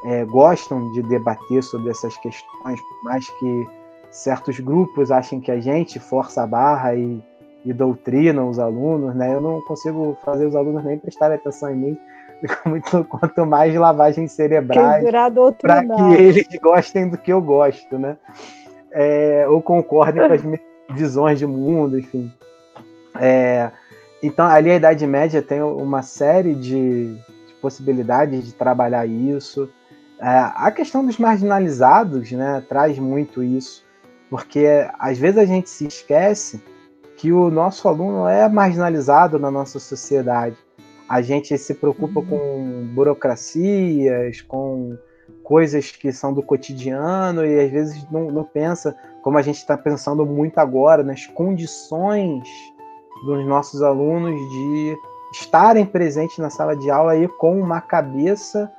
[0.07, 3.67] é, gostam de debater sobre essas questões, por mais que
[4.11, 7.21] certos grupos achem que a gente força a barra e
[7.65, 9.35] e doutrina os alunos, né?
[9.35, 11.99] Eu não consigo fazer os alunos nem prestarem atenção em mim,
[12.67, 15.05] muito, quanto mais lavagem cerebrais
[15.61, 18.17] para que eles gostem do que eu gosto, né?
[18.91, 22.33] É, ou concordem com as minhas visões de mundo, enfim.
[23.19, 23.71] É,
[24.23, 29.69] então, ali a Idade Média tem uma série de, de possibilidades de trabalhar isso.
[30.21, 33.85] É, a questão dos marginalizados né, traz muito isso,
[34.31, 36.63] porque às vezes a gente se esquece
[37.17, 40.57] que o nosso aluno é marginalizado na nossa sociedade.
[41.09, 42.27] A gente se preocupa uhum.
[42.27, 44.97] com burocracias, com
[45.43, 49.77] coisas que são do cotidiano e às vezes não, não pensa, como a gente está
[49.77, 52.49] pensando muito agora, nas condições
[53.25, 54.97] dos nossos alunos de
[55.33, 58.71] estarem presentes na sala de aula aí com uma cabeça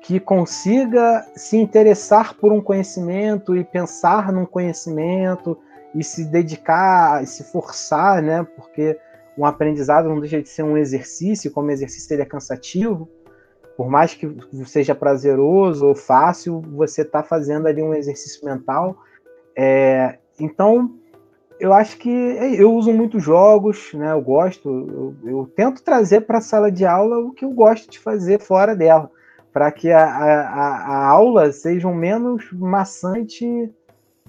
[0.00, 5.56] que consiga se interessar por um conhecimento e pensar num conhecimento
[5.94, 8.46] e se dedicar, e se forçar, né?
[8.56, 8.98] Porque
[9.36, 13.08] um aprendizado não deixa de ser um exercício, como exercício ele é cansativo,
[13.76, 14.30] por mais que
[14.66, 18.96] seja prazeroso ou fácil, você está fazendo ali um exercício mental.
[19.56, 20.94] É, então,
[21.58, 24.12] eu acho que eu uso muitos jogos, né?
[24.12, 27.90] Eu gosto, eu, eu tento trazer para a sala de aula o que eu gosto
[27.90, 29.10] de fazer fora dela,
[29.52, 33.46] para que a, a, a, aula seja o menos maçante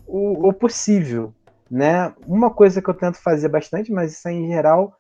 [0.08, 1.34] o, o possível.
[1.70, 2.14] Né?
[2.28, 4.96] Uma coisa que eu tento fazer bastante, mas isso em geral,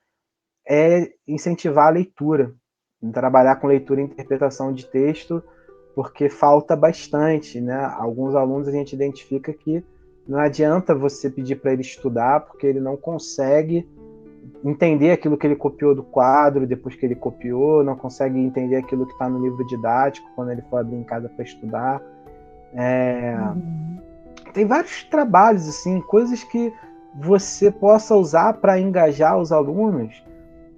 [0.67, 2.53] é incentivar a leitura,
[3.11, 5.43] trabalhar com leitura e interpretação de texto,
[5.93, 7.75] porque falta bastante, né?
[7.97, 9.83] Alguns alunos a gente identifica que
[10.27, 13.87] não adianta você pedir para ele estudar, porque ele não consegue
[14.63, 19.05] entender aquilo que ele copiou do quadro depois que ele copiou, não consegue entender aquilo
[19.05, 22.01] que está no livro didático quando ele for abrir em casa para estudar.
[22.73, 23.35] É...
[23.35, 24.12] Uhum
[24.53, 26.71] tem vários trabalhos, assim, coisas que
[27.15, 30.23] você possa usar para engajar os alunos.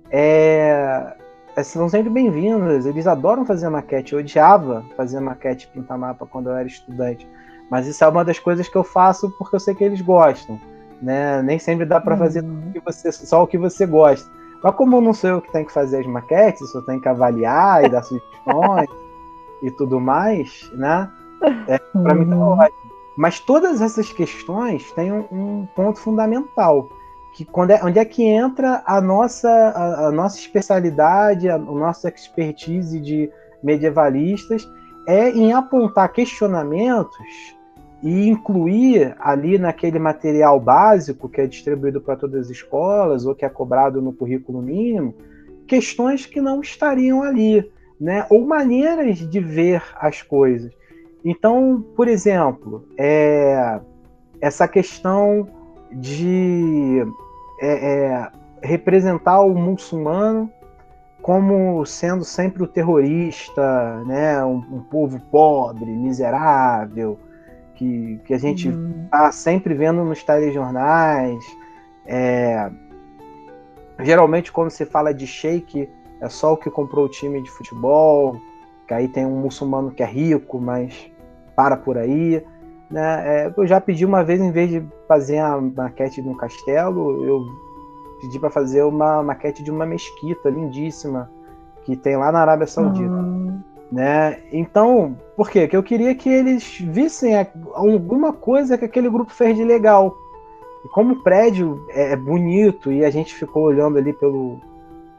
[0.10, 1.16] É,
[1.56, 2.86] é, são sempre bem-vindas.
[2.86, 4.14] Eles adoram fazer maquete.
[4.14, 7.28] Eu odiava fazer maquete pintar mapa quando eu era estudante.
[7.70, 10.60] Mas isso é uma das coisas que eu faço porque eu sei que eles gostam.
[11.02, 11.42] Né?
[11.42, 12.20] Nem sempre dá para uhum.
[12.20, 12.44] fazer
[12.84, 14.30] você, só o que você gosta.
[14.64, 17.84] Mas como não sou eu que tenho que fazer as maquetes, eu tenho que avaliar
[17.84, 18.90] e dar sugestões
[19.62, 21.10] e tudo mais, né?
[21.68, 22.20] É, para uhum.
[22.20, 22.42] mim tá uhum.
[22.42, 22.85] ótimo.
[23.18, 26.90] Mas todas essas questões têm um, um ponto fundamental,
[27.36, 31.60] que quando é, onde é que entra a nossa, a, a nossa especialidade, a, a
[31.60, 33.30] nossa expertise de
[33.64, 34.68] medievalistas,
[35.08, 37.56] é em apontar questionamentos
[38.02, 43.46] e incluir ali naquele material básico que é distribuído para todas as escolas ou que
[43.46, 45.16] é cobrado no currículo mínimo,
[45.68, 48.26] questões que não estariam ali, né?
[48.30, 50.72] ou maneiras de ver as coisas.
[51.26, 53.80] Então, por exemplo, é,
[54.40, 55.48] essa questão
[55.92, 57.04] de
[57.60, 60.52] é, é, representar o muçulmano
[61.24, 67.18] como sendo sempre o terrorista, né, um, um povo pobre, miserável,
[67.74, 69.08] que, que a gente está uhum.
[69.10, 71.44] Tá sempre vendo nos telejornais.
[72.06, 72.70] É,
[74.02, 75.90] geralmente, quando se fala de sheik,
[76.22, 78.40] é só o que comprou o time de futebol,
[78.88, 81.10] que aí tem um muçulmano que é rico, mas
[81.56, 82.44] para por aí.
[82.90, 83.24] Né?
[83.26, 87.26] É, eu já pedi uma vez, em vez de fazer a maquete de um castelo,
[87.26, 87.46] eu
[88.22, 91.30] pedi para fazer uma maquete de uma mesquita lindíssima
[91.84, 93.14] que tem lá na Arábia Saudita.
[93.14, 93.60] Uhum.
[93.92, 94.40] Né?
[94.52, 95.62] Então, por quê?
[95.62, 97.34] Porque eu queria que eles vissem
[97.74, 100.16] alguma coisa que aquele grupo fez de legal.
[100.84, 104.60] E como o prédio é, é bonito e a gente ficou olhando ali pelo,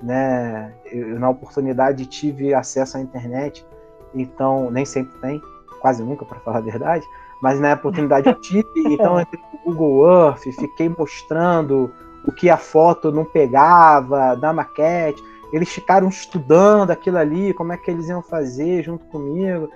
[0.03, 0.72] né?
[0.87, 3.66] Eu, na oportunidade tive acesso à internet,
[4.14, 5.41] então nem sempre tem,
[5.81, 7.07] quase nunca para falar a verdade,
[7.41, 11.91] mas na oportunidade eu tive, então eu entrei no Google Earth, fiquei mostrando
[12.27, 15.22] o que a foto não pegava da maquete.
[15.53, 19.70] Eles ficaram estudando aquilo ali, como é que eles iam fazer junto comigo.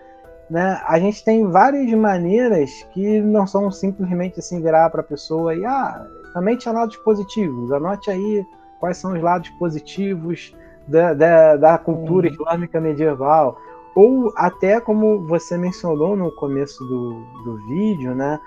[0.50, 0.80] Né?
[0.84, 5.64] A gente tem várias maneiras que não são simplesmente assim virar para a pessoa e
[5.64, 7.70] ah, também tinha lados positivos.
[7.70, 8.44] Anote aí
[8.80, 10.52] quais são os lados positivos
[10.88, 12.32] da, da, da cultura hum.
[12.32, 13.58] islâmica medieval.
[13.94, 18.40] Ou até como você mencionou no começo do, do vídeo, né?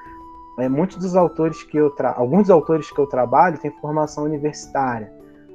[0.57, 2.13] É, muitos dos autores que eu tra...
[2.13, 5.11] alguns dos autores que eu trabalho têm formação universitária.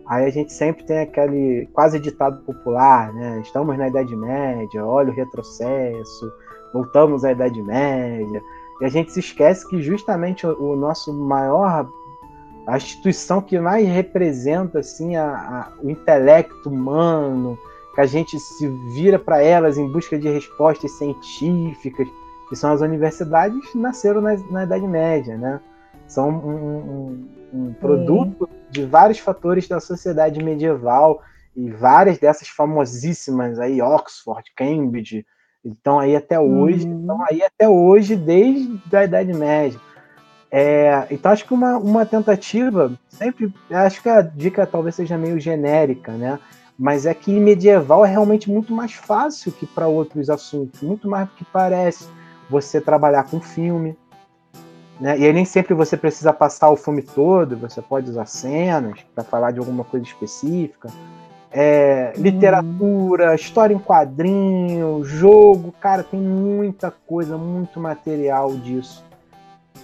[0.06, 3.40] Aí a gente sempre tem aquele quase ditado popular, né?
[3.40, 6.32] Estamos na Idade Média, olha o retrocesso,
[6.72, 8.42] voltamos à Idade Média.
[8.80, 11.88] E a gente se esquece que justamente o, o nosso maior
[12.68, 17.58] a instituição que mais representa assim a, a, o intelecto humano,
[17.98, 22.06] que a gente se vira para elas em busca de respostas científicas,
[22.48, 25.60] que são as universidades, nasceram na, na Idade Média, né?
[26.06, 31.20] São um, um, um produto de vários fatores da sociedade medieval
[31.56, 35.26] e várias dessas famosíssimas aí, Oxford, Cambridge,
[35.64, 37.00] estão aí até hoje, uhum.
[37.00, 39.80] estão aí até hoje desde a Idade Média.
[40.52, 45.40] É, então acho que uma, uma tentativa, sempre, acho que a dica talvez seja meio
[45.40, 46.38] genérica, né?
[46.78, 51.26] Mas é que medieval é realmente muito mais fácil que para outros assuntos, muito mais
[51.28, 52.06] do que parece
[52.48, 53.96] você trabalhar com filme.
[55.00, 55.18] Né?
[55.18, 59.24] E aí nem sempre você precisa passar o filme todo, você pode usar cenas para
[59.24, 60.88] falar de alguma coisa específica.
[61.50, 62.22] É, uhum.
[62.22, 69.04] literatura, história em quadrinho, jogo, cara, tem muita coisa, muito material disso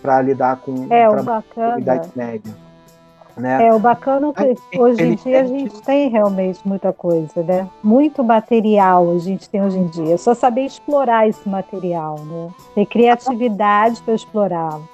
[0.02, 1.80] para lidar com é, o bacana.
[1.80, 2.63] Idade média.
[3.36, 3.66] Né?
[3.66, 7.68] É, o bacana é que hoje em dia a gente tem realmente muita coisa, né?
[7.82, 10.14] Muito material a gente tem hoje em dia.
[10.14, 12.50] É só saber explorar esse material, né?
[12.76, 14.88] Ter criatividade para explorá-lo.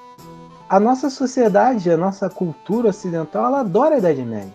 [0.70, 4.52] A nossa sociedade, a nossa cultura ocidental, ela adora a Idade Média.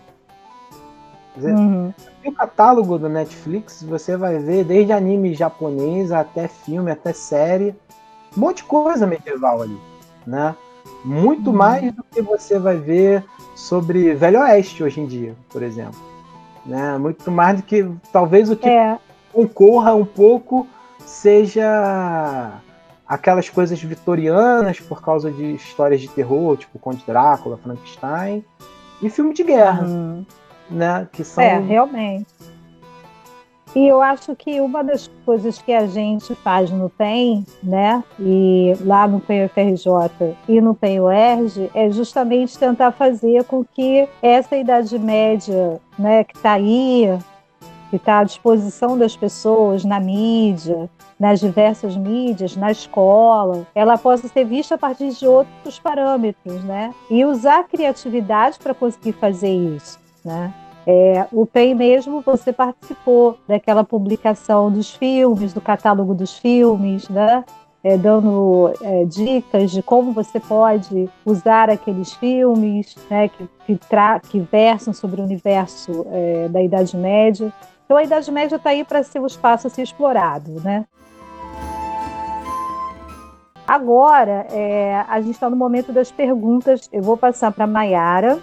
[1.36, 1.92] uhum.
[2.24, 7.72] No catálogo do Netflix, você vai ver desde anime japonês até filme, até série,
[8.36, 9.78] um monte de coisa medieval ali,
[10.26, 10.56] né?
[11.04, 11.56] Muito uhum.
[11.56, 13.24] mais do que você vai ver
[13.56, 15.98] sobre Velho Oeste hoje em dia, por exemplo.
[16.64, 16.96] Né?
[16.98, 18.98] Muito mais do que talvez o que é.
[19.32, 20.66] concorra um pouco
[21.04, 22.60] seja
[23.08, 28.44] aquelas coisas vitorianas por causa de histórias de terror, tipo Conde Drácula, Frankenstein,
[29.00, 30.26] e filme de guerra, uhum.
[30.68, 31.08] né?
[31.12, 32.26] Que são é, realmente.
[33.76, 38.74] E eu acho que uma das coisas que a gente faz no PEN, né, e
[38.80, 44.56] lá no PEN UFRJ e no PEN UERJ, é justamente tentar fazer com que essa
[44.56, 47.18] Idade Média, né, que está aí,
[47.90, 50.88] que está à disposição das pessoas na mídia,
[51.20, 56.94] nas diversas mídias, na escola, ela possa ser vista a partir de outros parâmetros, né?
[57.10, 60.52] E usar a criatividade para conseguir fazer isso, né?
[60.86, 67.44] É, o PEN mesmo, você participou daquela publicação dos filmes, do catálogo dos filmes, né?
[67.82, 73.78] É, dando é, dicas de como você pode usar aqueles filmes né, que, que,
[74.28, 77.52] que versam sobre o universo é, da Idade Média.
[77.84, 80.60] Então, a Idade Média está aí para ser o espaço a ser explorado.
[80.62, 80.84] Né?
[83.68, 86.88] Agora, é, a gente está no momento das perguntas.
[86.92, 88.40] Eu vou passar para a Mayara.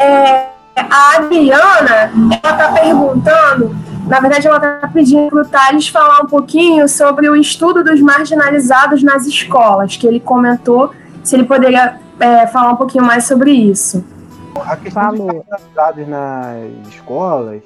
[0.00, 2.12] É, a Adriana,
[2.42, 7.28] ela está perguntando, na verdade, ela está pedindo para o Thales falar um pouquinho sobre
[7.28, 12.76] o estudo dos marginalizados nas escolas, que ele comentou, se ele poderia é, falar um
[12.76, 14.04] pouquinho mais sobre isso.
[14.64, 15.26] A questão Falou.
[15.26, 17.62] dos marginalizados nas escolas,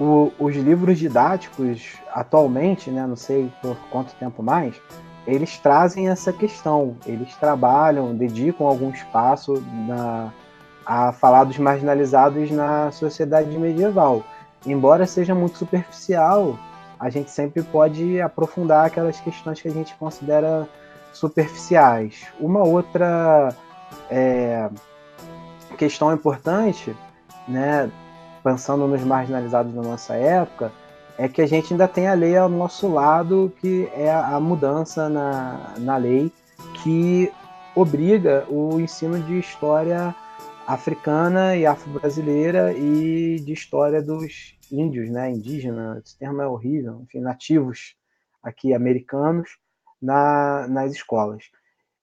[0.00, 4.74] o, os livros didáticos, atualmente, né, não sei por quanto tempo mais,
[5.26, 6.96] eles trazem essa questão.
[7.04, 10.32] Eles trabalham, dedicam algum espaço na
[10.88, 14.24] a falar dos marginalizados na sociedade medieval.
[14.64, 16.58] Embora seja muito superficial,
[16.98, 20.66] a gente sempre pode aprofundar aquelas questões que a gente considera
[21.12, 22.26] superficiais.
[22.40, 23.54] Uma outra
[24.10, 24.70] é,
[25.76, 26.96] questão importante,
[27.46, 27.90] né,
[28.42, 30.72] pensando nos marginalizados da nossa época,
[31.18, 35.06] é que a gente ainda tem a lei ao nosso lado, que é a mudança
[35.06, 36.32] na, na lei
[36.82, 37.30] que
[37.74, 40.14] obriga o ensino de história
[40.68, 47.20] africana e afro-brasileira e de história dos índios, né, indígena, esse termo é horrível, enfim,
[47.20, 47.96] nativos
[48.42, 49.48] aqui americanos
[50.00, 51.44] na, nas escolas.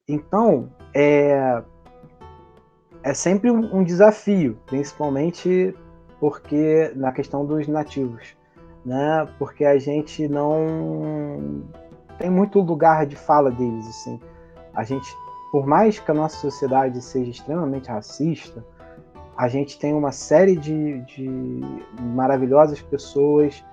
[0.07, 1.61] Então, é,
[3.03, 5.75] é sempre um desafio, principalmente
[6.19, 8.35] porque na questão dos nativos,
[8.83, 9.27] né?
[9.37, 11.63] Porque a gente não
[12.17, 14.19] tem muito lugar de fala deles, assim.
[14.73, 15.07] A gente,
[15.55, 18.61] por mais que a nossa sociedade seja extremamente racista,
[19.37, 21.61] a gente tem uma série de, de
[22.13, 23.63] maravilhosas pessoas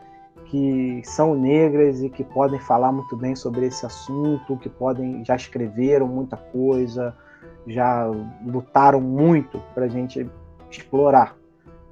[0.45, 5.35] que são negras e que podem falar muito bem sobre esse assunto, que podem já
[5.35, 7.17] escreveram muita coisa,
[7.67, 8.07] já
[8.47, 10.31] lutaram muito para a gente
[10.71, 11.37] explorar.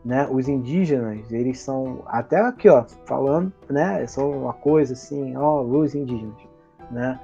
[0.05, 0.24] Né?
[0.30, 4.07] Os indígenas, eles são até aqui, ó, falando, né?
[4.07, 6.36] São uma coisa assim, ó, os indígenas,
[6.93, 7.18] né?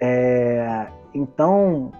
[0.00, 1.90] É, então,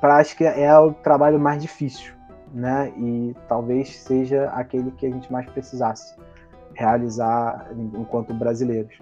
[0.00, 2.14] para acho que é o trabalho mais difícil,
[2.52, 2.92] né?
[2.96, 6.14] E talvez seja aquele que a gente mais precisasse
[6.74, 8.98] realizar enquanto brasileiros.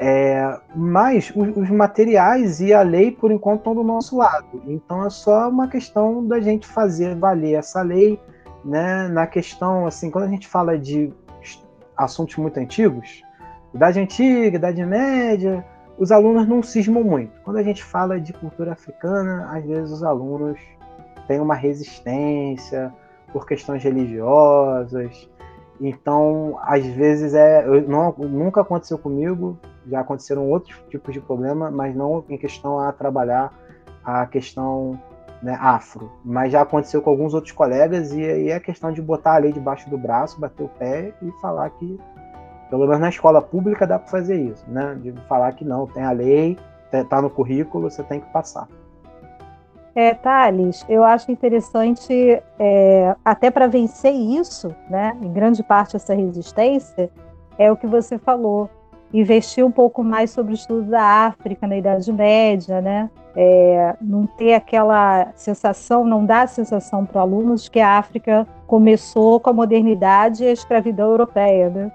[0.00, 4.62] É, mas os, os, materiais e a lei, por enquanto, estão do nosso lado.
[4.66, 8.20] Então é só uma questão da gente fazer valer essa lei,
[8.64, 9.08] né?
[9.08, 11.12] Na questão, assim, quando a gente fala de
[11.96, 13.24] assuntos muito antigos,
[13.74, 15.64] Idade Antiga, Idade Média,
[15.98, 17.40] os alunos não cismam muito.
[17.42, 20.58] Quando a gente fala de cultura africana, às vezes os alunos
[21.26, 22.92] têm uma resistência
[23.32, 25.28] por questões religiosas,
[25.80, 31.94] então, às vezes é, não, nunca aconteceu comigo, já aconteceram outros tipos de problema, mas
[31.94, 33.52] não em questão a trabalhar
[34.04, 35.00] a questão
[35.40, 36.10] né, afro.
[36.24, 39.52] Mas já aconteceu com alguns outros colegas e aí é questão de botar a lei
[39.52, 41.98] debaixo do braço, bater o pé e falar que,
[42.70, 44.96] pelo menos na escola pública dá para fazer isso, né?
[45.00, 46.56] De falar que não, tem a lei,
[47.08, 48.68] tá no currículo, você tem que passar.
[49.94, 56.14] É, Thales, eu acho interessante, é, até para vencer isso, né, em grande parte essa
[56.14, 57.10] resistência,
[57.58, 58.70] é o que você falou,
[59.12, 64.24] investir um pouco mais sobre o estudo da África na Idade Média, né, é, não
[64.24, 69.52] ter aquela sensação, não dá a sensação para alunos que a África começou com a
[69.52, 71.92] modernidade e a escravidão europeia, né?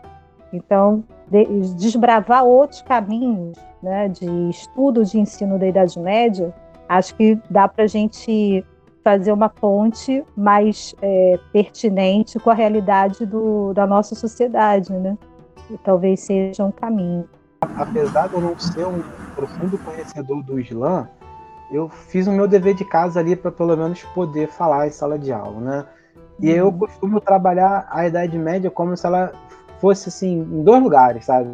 [0.54, 1.46] Então, de,
[1.76, 6.54] desbravar outros caminhos né, de estudo de ensino da Idade Média
[6.88, 8.64] acho que dá para a gente
[9.04, 15.18] fazer uma ponte mais é, pertinente com a realidade do, da nossa sociedade, né?
[15.70, 17.28] E talvez seja um caminho.
[17.62, 19.02] Apesar de eu não ser um
[19.36, 21.10] profundo conhecedor do Islã,
[21.72, 25.18] eu fiz o meu dever de casa ali para pelo menos poder falar em sala
[25.18, 25.86] de aula, né?
[26.40, 26.80] E eu uhum.
[26.80, 29.32] costumo trabalhar a Idade Média como se ela
[29.84, 31.50] fosse assim em dois lugares, sabe?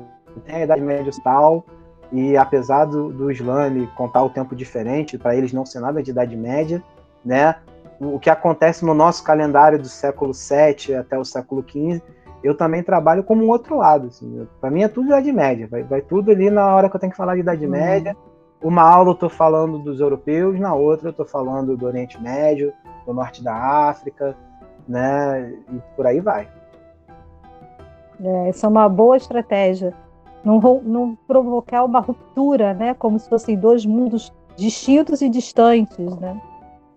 [0.45, 1.65] Tem a Idade Média tal
[2.11, 6.11] e apesar do, do Islã contar o tempo diferente, para eles não ser nada de
[6.11, 6.83] Idade Média,
[7.25, 7.55] né?
[7.99, 12.03] O que acontece no nosso calendário do século VII até o século XV,
[12.43, 14.07] eu também trabalho como um outro lado.
[14.07, 14.47] Assim.
[14.61, 17.11] Para mim é tudo Idade Média, vai, vai, tudo ali na hora que eu tenho
[17.11, 17.71] que falar de Idade uhum.
[17.71, 18.15] Média.
[18.61, 22.71] Uma aula eu estou falando dos europeus, na outra eu estou falando do Oriente Médio,
[23.07, 23.55] do Norte da
[23.89, 24.35] África,
[24.87, 25.51] né?
[25.71, 26.47] E por aí vai.
[28.23, 29.93] É, essa é uma boa estratégia
[30.43, 32.93] não, não provocar uma ruptura, né?
[32.93, 36.39] Como se fossem dois mundos distintos e distantes, né?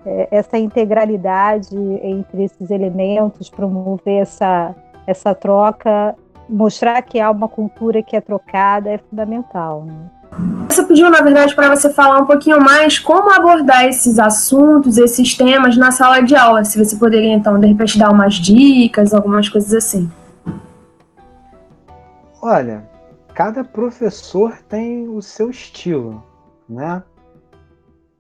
[0.05, 4.75] É, essa integralidade entre esses elementos, promover essa,
[5.07, 6.15] essa troca,
[6.49, 9.85] mostrar que há uma cultura que é trocada é fundamental.
[9.85, 9.95] Né?
[10.69, 15.37] Você pediu, na verdade, para você falar um pouquinho mais como abordar esses assuntos, esses
[15.37, 16.65] temas na sala de aula.
[16.65, 20.11] Se você poderia, então, de repente, dar umas dicas, algumas coisas assim.
[22.45, 22.91] Olha,
[23.37, 26.27] cada professor tem o seu estilo,
[26.69, 27.05] né?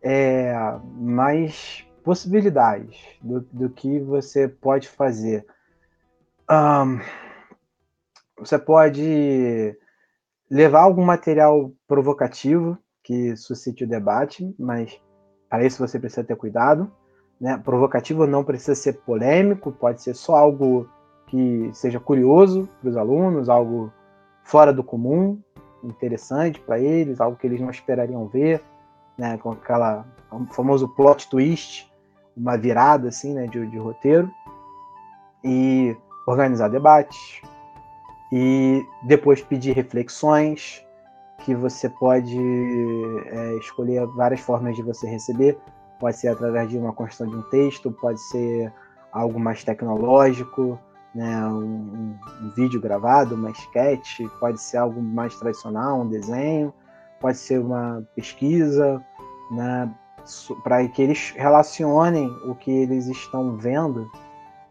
[0.00, 0.54] É,
[0.94, 5.44] mais possibilidades do, do que você pode fazer.
[6.48, 7.00] Um,
[8.38, 9.76] você pode
[10.48, 15.00] levar algum material provocativo que suscite o debate, mas
[15.50, 16.88] para isso você precisa ter cuidado.
[17.40, 17.58] Né?
[17.58, 20.88] Provocativo não precisa ser polêmico, pode ser só algo
[21.26, 23.92] que seja curioso para os alunos, algo
[24.44, 25.40] fora do comum,
[25.82, 28.62] interessante para eles, algo que eles não esperariam ver,
[29.16, 30.04] né, com aquela
[30.52, 31.90] famoso plot twist,
[32.36, 34.30] uma virada assim, né, de, de roteiro,
[35.44, 37.42] e organizar debates,
[38.32, 40.84] e depois pedir reflexões,
[41.44, 42.38] que você pode
[43.26, 45.58] é, escolher várias formas de você receber,
[45.98, 48.72] pode ser através de uma construção de um texto, pode ser
[49.12, 50.78] algo mais tecnológico,
[51.14, 56.72] né, um, um, vídeo gravado, uma sketch, pode ser algo mais tradicional, um desenho,
[57.20, 59.04] pode ser uma pesquisa,
[59.50, 59.90] né,
[60.62, 64.10] para que eles relacionem o que eles estão vendo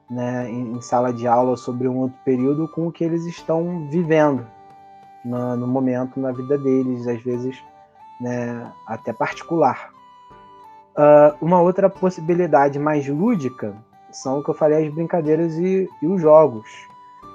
[0.09, 3.87] né, em, em, sala de aula sobre um outro período com o que eles estão
[3.89, 4.45] vivendo
[5.23, 7.61] na, no momento na vida deles, às vezes
[8.19, 9.89] né, até particular.
[10.91, 13.75] Uh, uma outra possibilidade mais lúdica
[14.17, 16.67] são o que eu falei, as brincadeiras e, e os jogos.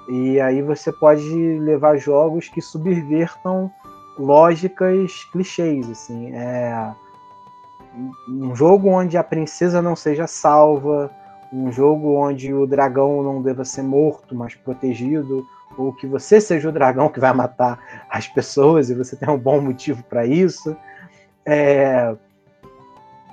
[0.09, 3.71] E aí você pode levar jogos que subvertam
[4.17, 6.31] lógicas clichês, assim.
[6.33, 6.93] É
[8.29, 11.11] um jogo onde a princesa não seja salva,
[11.51, 15.47] um jogo onde o dragão não deva ser morto, mas protegido,
[15.77, 19.37] ou que você seja o dragão que vai matar as pessoas e você tem um
[19.37, 20.75] bom motivo para isso.
[21.45, 22.15] É,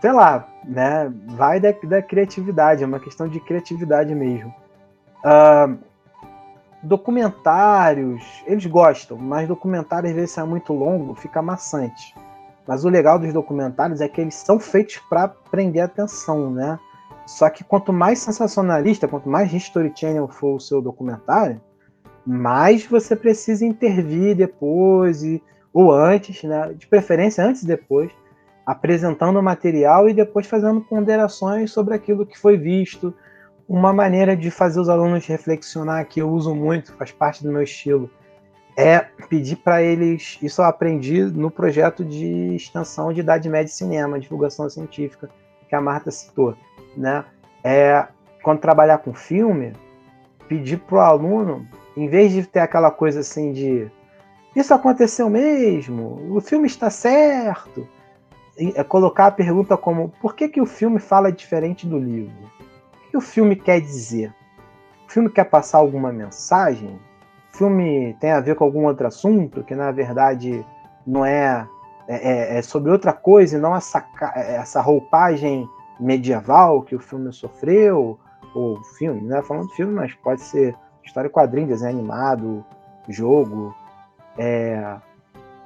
[0.05, 1.11] sei lá, né?
[1.29, 4.55] Vai da, da, criatividade, é uma questão de criatividade mesmo.
[5.25, 5.79] Uh,
[6.83, 12.15] documentários, eles gostam, mas documentário às vezes é muito longo, fica maçante.
[12.67, 16.79] Mas o legal dos documentários é que eles são feitos para prender atenção, né?
[17.27, 21.59] Só que quanto mais sensacionalista, quanto mais History Channel for o seu documentário,
[22.27, 25.43] mais você precisa intervir depois e,
[25.73, 26.75] ou antes, né?
[26.75, 28.13] De preferência antes e depois,
[28.67, 33.15] apresentando o material e depois fazendo ponderações sobre aquilo que foi visto.
[33.69, 37.63] Uma maneira de fazer os alunos reflexionar que eu uso muito, faz parte do meu
[37.63, 38.11] estilo,
[38.77, 40.39] é pedir para eles.
[40.43, 45.31] Isso eu aprendi no projeto de extensão de Idade Média e Cinema, divulgação científica,
[45.69, 46.55] que a Marta citou.
[46.97, 47.25] Né?
[47.63, 48.07] É,
[48.43, 49.73] quando trabalhar com filme,
[50.47, 53.91] pedir para o aluno, em vez de ter aquela coisa assim de
[54.55, 57.89] isso aconteceu mesmo, o filme está certo,
[58.89, 62.51] colocar a pergunta como por que, que o filme fala diferente do livro?
[63.07, 64.35] O que o filme quer dizer?
[65.07, 66.99] O filme quer passar alguma mensagem?
[67.55, 70.65] filme tem a ver com algum outro assunto, que na verdade
[71.07, 71.67] não é,
[72.09, 77.33] é, é, é sobre outra coisa e não essa, essa roupagem medieval que o filme
[77.33, 78.19] sofreu,
[78.55, 82.65] ou filme, não é falando de filme, mas pode ser história quadrinho, desenho animado,
[83.09, 83.75] jogo.
[84.37, 84.97] É...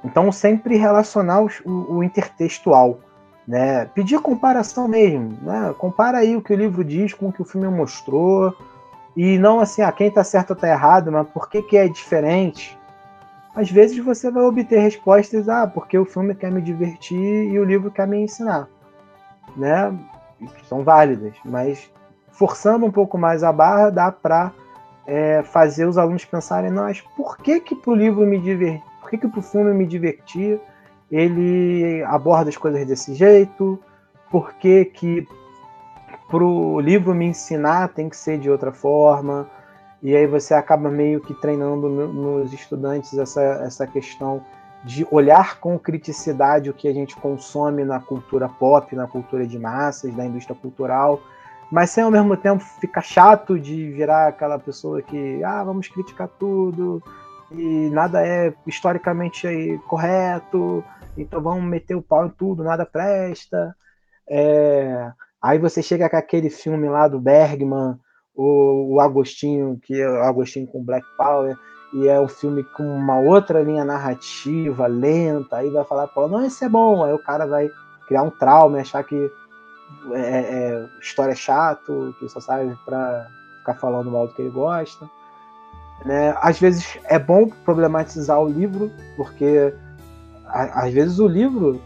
[0.03, 2.99] Então sempre relacionar o, o, intertextual.
[3.47, 3.85] Né?
[3.85, 5.37] Pedir comparação mesmo.
[5.41, 5.73] Né?
[5.77, 8.55] Compara aí o que o livro diz com o que o filme mostrou
[9.15, 11.87] e não assim, ah, quem tá certo ou tá errado, mas por que, que é
[11.87, 12.77] diferente?
[13.55, 17.65] Às vezes você vai obter respostas, ah, porque o filme quer me divertir e o
[17.65, 18.69] livro quer me ensinar.
[19.57, 19.97] Né?
[20.69, 21.91] São válidas, mas
[22.31, 24.53] forçando um pouco mais a barra, dá para
[25.05, 29.17] é, fazer os alunos pensarem, mas por que que pro livro me divertir, por que
[29.17, 30.61] que pro filme me divertir,
[31.11, 33.79] ele aborda as coisas desse jeito,
[34.29, 35.27] por que que
[36.29, 39.49] para o livro me ensinar tem que ser de outra forma.
[40.03, 44.43] E aí você acaba meio que treinando nos estudantes essa, essa questão
[44.85, 49.57] de olhar com criticidade o que a gente consome na cultura pop, na cultura de
[49.57, 51.19] massas, da indústria cultural,
[51.71, 56.29] mas sem ao mesmo tempo ficar chato de virar aquela pessoa que, ah, vamos criticar
[56.39, 57.03] tudo
[57.51, 59.47] e nada é historicamente
[59.87, 60.83] correto,
[61.17, 63.75] então vamos meter o pau em tudo, nada presta.
[64.29, 67.97] É, Aí você chega com aquele filme lá do Bergman,
[68.35, 71.57] o, o Agostinho, que é o Agostinho com Black Power,
[71.93, 76.45] e é um filme com uma outra linha narrativa, lenta, aí vai falar, pô, não,
[76.45, 77.69] esse é bom, aí o cara vai
[78.07, 79.31] criar um trauma, achar que
[80.11, 83.27] é, é, é história é chato, que só serve para
[83.59, 85.09] ficar falando mal do que ele gosta.
[86.05, 86.35] Né?
[86.41, 89.73] Às vezes é bom problematizar o livro, porque
[90.45, 91.81] às vezes o livro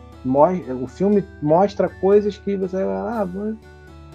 [0.82, 3.28] o filme mostra coisas que você ah,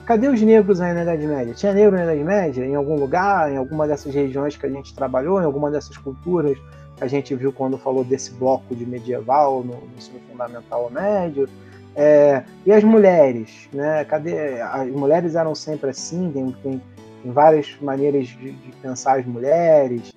[0.07, 1.53] cadê os negros aí na Idade Média?
[1.53, 2.65] Tinha negro na Idade Média?
[2.65, 6.57] Em algum lugar, em alguma dessas regiões que a gente trabalhou, em alguma dessas culturas
[6.97, 10.91] que a gente viu quando falou desse bloco de medieval no, no ensino fundamental ou
[10.91, 11.47] médio?
[11.95, 14.05] É, e as mulheres, né?
[14.05, 14.61] Cadê?
[14.63, 16.83] As mulheres eram sempre assim, tem, tem,
[17.29, 20.13] tem várias maneiras de, de pensar as mulheres.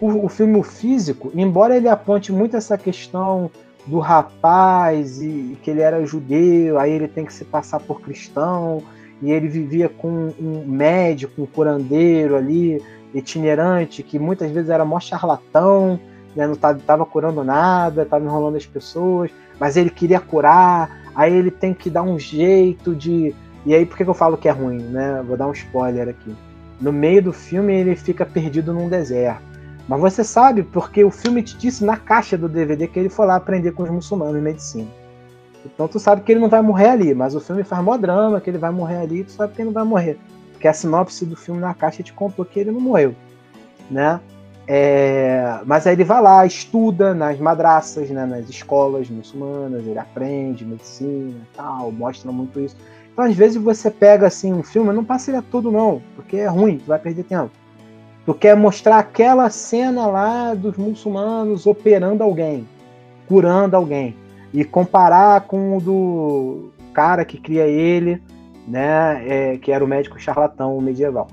[0.00, 3.50] o, o filme físico, embora ele aponte muito essa questão
[3.84, 8.00] do rapaz e, e que ele era judeu, aí ele tem que se passar por
[8.00, 8.80] cristão,
[9.20, 12.80] e ele vivia com um médico, um curandeiro ali,
[13.12, 15.98] itinerante, que muitas vezes era mó charlatão,
[16.36, 21.50] né, não estava curando nada, estava enrolando as pessoas, mas ele queria curar, aí ele
[21.50, 23.34] tem que dar um jeito de.
[23.66, 24.78] E aí, por que eu falo que é ruim?
[24.78, 25.20] Né?
[25.26, 26.32] Vou dar um spoiler aqui.
[26.80, 29.42] No meio do filme, ele fica perdido num deserto.
[29.88, 33.26] Mas você sabe porque o filme te disse na caixa do DVD que ele foi
[33.26, 34.86] lá aprender com os muçulmanos medicina.
[35.66, 38.40] Então tu sabe que ele não vai morrer ali, mas o filme faz mó drama
[38.40, 40.18] que ele vai morrer ali, tu sabe que ele não vai morrer.
[40.52, 43.14] Porque a sinopse do filme na caixa te contou que ele não morreu,
[43.90, 44.20] né?
[44.70, 50.62] É, mas aí ele vai lá, estuda nas madraças, né, nas escolas muçulmanas, ele aprende
[50.62, 52.76] medicina e tal, mostra muito isso.
[53.10, 56.46] Então às vezes você pega assim um filme, não passa ele todo não, porque é
[56.46, 57.50] ruim, tu vai perder tempo.
[58.26, 62.68] Tu quer mostrar aquela cena lá dos muçulmanos operando alguém,
[63.26, 64.14] curando alguém,
[64.52, 68.22] e comparar com o do cara que cria ele,
[68.66, 71.28] né, é, que era o médico charlatão medieval.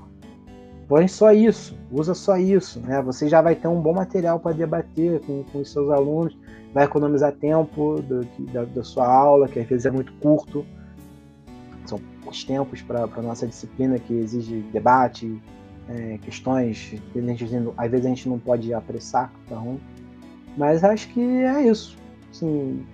[0.88, 3.00] Põe só isso, usa só isso, né?
[3.02, 6.36] Você já vai ter um bom material para debater com, com os seus alunos,
[6.72, 10.64] vai economizar tempo do, da, da, sua aula, que às vezes é muito curto.
[11.86, 15.40] São poucos tempos para a nossa disciplina que exige debate,
[15.88, 19.80] é, questões que gente, às vezes a gente não pode apressar, tá ruim.
[20.56, 21.96] Mas acho que é isso.
[22.30, 22.84] Assim,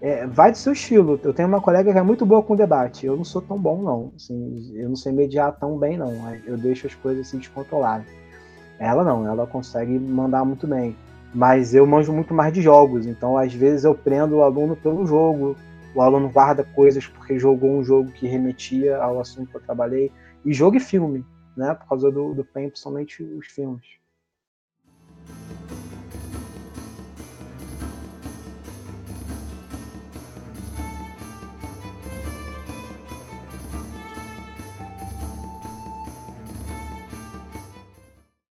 [0.00, 1.18] é, vai do seu estilo.
[1.22, 3.06] Eu tenho uma colega que é muito boa com debate.
[3.06, 4.12] Eu não sou tão bom, não.
[4.14, 6.12] Assim, eu não sei mediar tão bem, não.
[6.46, 8.06] Eu deixo as coisas assim descontroladas.
[8.78, 10.96] Ela não, ela consegue mandar muito bem.
[11.34, 15.06] Mas eu manjo muito mais de jogos, então às vezes eu prendo o aluno pelo
[15.06, 15.56] jogo.
[15.94, 20.12] O aluno guarda coisas porque jogou um jogo que remetia ao assunto que eu trabalhei.
[20.44, 21.24] E jogo e filme,
[21.56, 21.74] né?
[21.74, 23.84] Por causa do, do PEN, principalmente os filmes.